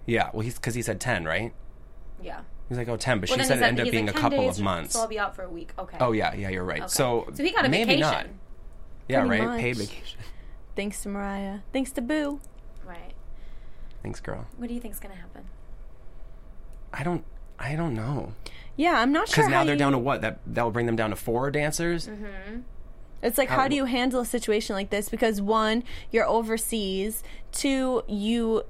[0.05, 1.55] Yeah, well, he's because he said ten, right?
[2.21, 2.41] Yeah.
[2.69, 4.19] He's like, oh, 10, but Well, she then said it ended up being like, a
[4.19, 4.95] couple days, of months.
[4.95, 5.73] So I'll be out for a week.
[5.79, 5.99] Okay.
[6.01, 6.81] Oh yeah, yeah, you're right.
[6.81, 6.89] Okay.
[6.89, 8.01] So so he got a maybe vacation.
[8.01, 8.27] not.
[9.09, 9.49] Yeah, Pretty right.
[9.51, 9.61] much.
[9.61, 10.19] Paid vacation.
[10.77, 11.59] Thanks to Mariah.
[11.73, 12.41] Thanks to Boo.
[12.85, 13.13] Right.
[14.03, 14.47] Thanks, girl.
[14.57, 15.45] What do you think's going to happen?
[16.93, 17.25] I don't.
[17.59, 18.33] I don't know.
[18.77, 19.37] Yeah, I'm not sure.
[19.45, 20.21] Because now how they're you- down to what?
[20.23, 22.09] That that will bring them down to four dancers.
[22.09, 22.61] Mm-hmm.
[23.23, 25.09] It's like, How- how do you handle a situation like this?
[25.09, 27.23] Because one, you're overseas.
[27.53, 28.65] Two, you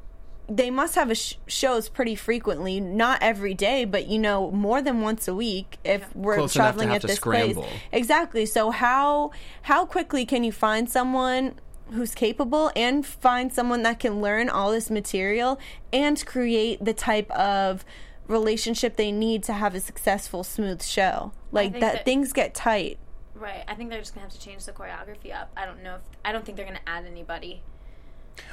[0.48, 4.82] they must have a sh- shows pretty frequently, not every day, but you know more
[4.82, 7.62] than once a week if we're Close enough to traveling have at to this scramble.
[7.62, 7.80] place.
[7.92, 8.44] Exactly.
[8.44, 9.30] So how
[9.62, 11.55] how quickly can you find someone
[11.93, 15.59] who's capable and find someone that can learn all this material
[15.93, 17.84] and create the type of
[18.28, 21.32] relationship they need to have a successful smooth show.
[21.51, 22.99] Like that, that- things get tight.
[23.34, 23.64] Right.
[23.66, 25.51] I think they're just gonna have to change the choreography up.
[25.57, 27.62] I don't know if I don't think they're gonna add anybody.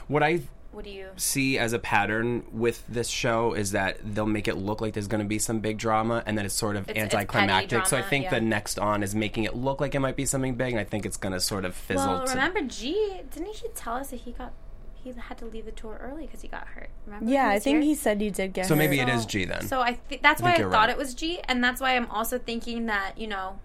[0.08, 0.42] What I
[0.72, 1.08] What do you?
[1.16, 5.08] see as a pattern with this show is that they'll make it look like there's
[5.08, 7.70] going to be some big drama, and then it's sort of It's- it's anticlimactic.
[7.80, 8.30] petty so I think yeah.
[8.32, 10.84] the next on is making it look like it might be something big, and I
[10.84, 12.06] think it's going to sort of fizzle.
[12.08, 13.22] Well, to- remember G?
[13.34, 14.54] Didn't he tell us that he got
[15.02, 16.90] he had to leave the tour early because he got hurt?
[17.06, 17.32] Remember?
[17.32, 17.84] Yeah, I think here?
[17.84, 19.08] he said he did get So maybe hurt.
[19.10, 19.66] it is G then.
[19.66, 20.90] So I th- that's why I thought right.
[20.90, 23.60] it was G, and that's why I'm also thinking that you know,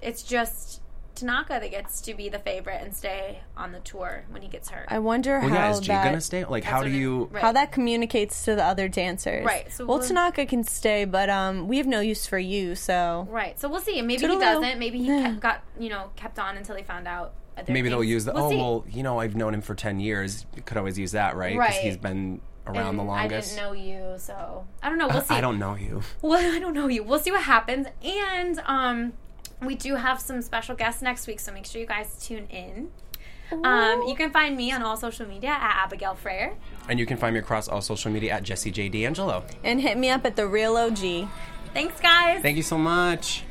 [0.00, 0.80] it's just
[1.18, 4.68] Tanaka that gets to be the favorite and stay on the tour when he gets
[4.70, 4.86] hurt.
[4.88, 6.44] I wonder well, how yeah, is G that going to stay?
[6.44, 7.28] Like, how do you?
[7.32, 7.42] right.
[7.42, 9.44] how that communicates to the other dancers.
[9.44, 12.74] Right, so well, we'll- Tanaka can stay, but um, we have no use for you.
[12.74, 13.58] So Right.
[13.58, 14.00] So we'll see.
[14.02, 14.32] Maybe Toodaloo.
[14.34, 14.78] he doesn't.
[14.78, 15.22] Maybe he Yeah.
[15.22, 17.34] kept, got you know kept on until he found out.
[17.56, 18.32] other Maybe they'll use the.
[18.32, 18.56] We'll oh see.
[18.56, 20.46] well, you know, I've known him for ten years.
[20.64, 21.56] Could always use that, right?
[21.56, 21.72] Right.
[21.72, 23.52] he's been around And the longest.
[23.52, 25.08] I didn't know you, so I don't know.
[25.08, 25.34] We'll see.
[25.34, 26.02] I don't know you.
[26.22, 27.02] Well, I don't know you.
[27.02, 27.86] We'll see what happens.
[28.02, 29.14] And um,
[29.62, 32.90] we do have some special guests next week, so make sure you guys tune in.
[33.64, 36.54] Um, you can find me on all social media at Abigail Frere.
[36.88, 39.44] And you can find me across all social media at Jesse J D'Angelo.
[39.64, 41.28] and hit me up at the real OG.
[41.72, 42.42] Thanks, guys.
[42.42, 43.44] Thank you so much.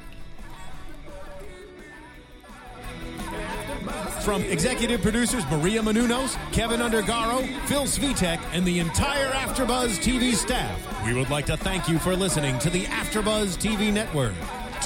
[4.21, 11.05] From executive producers Maria Menounos, Keven Undergaro, Phil Svitek, and the entire AfterBuzz TV staff,
[11.05, 14.33] we would like to thank you for listening to the AfterBuzz TV network.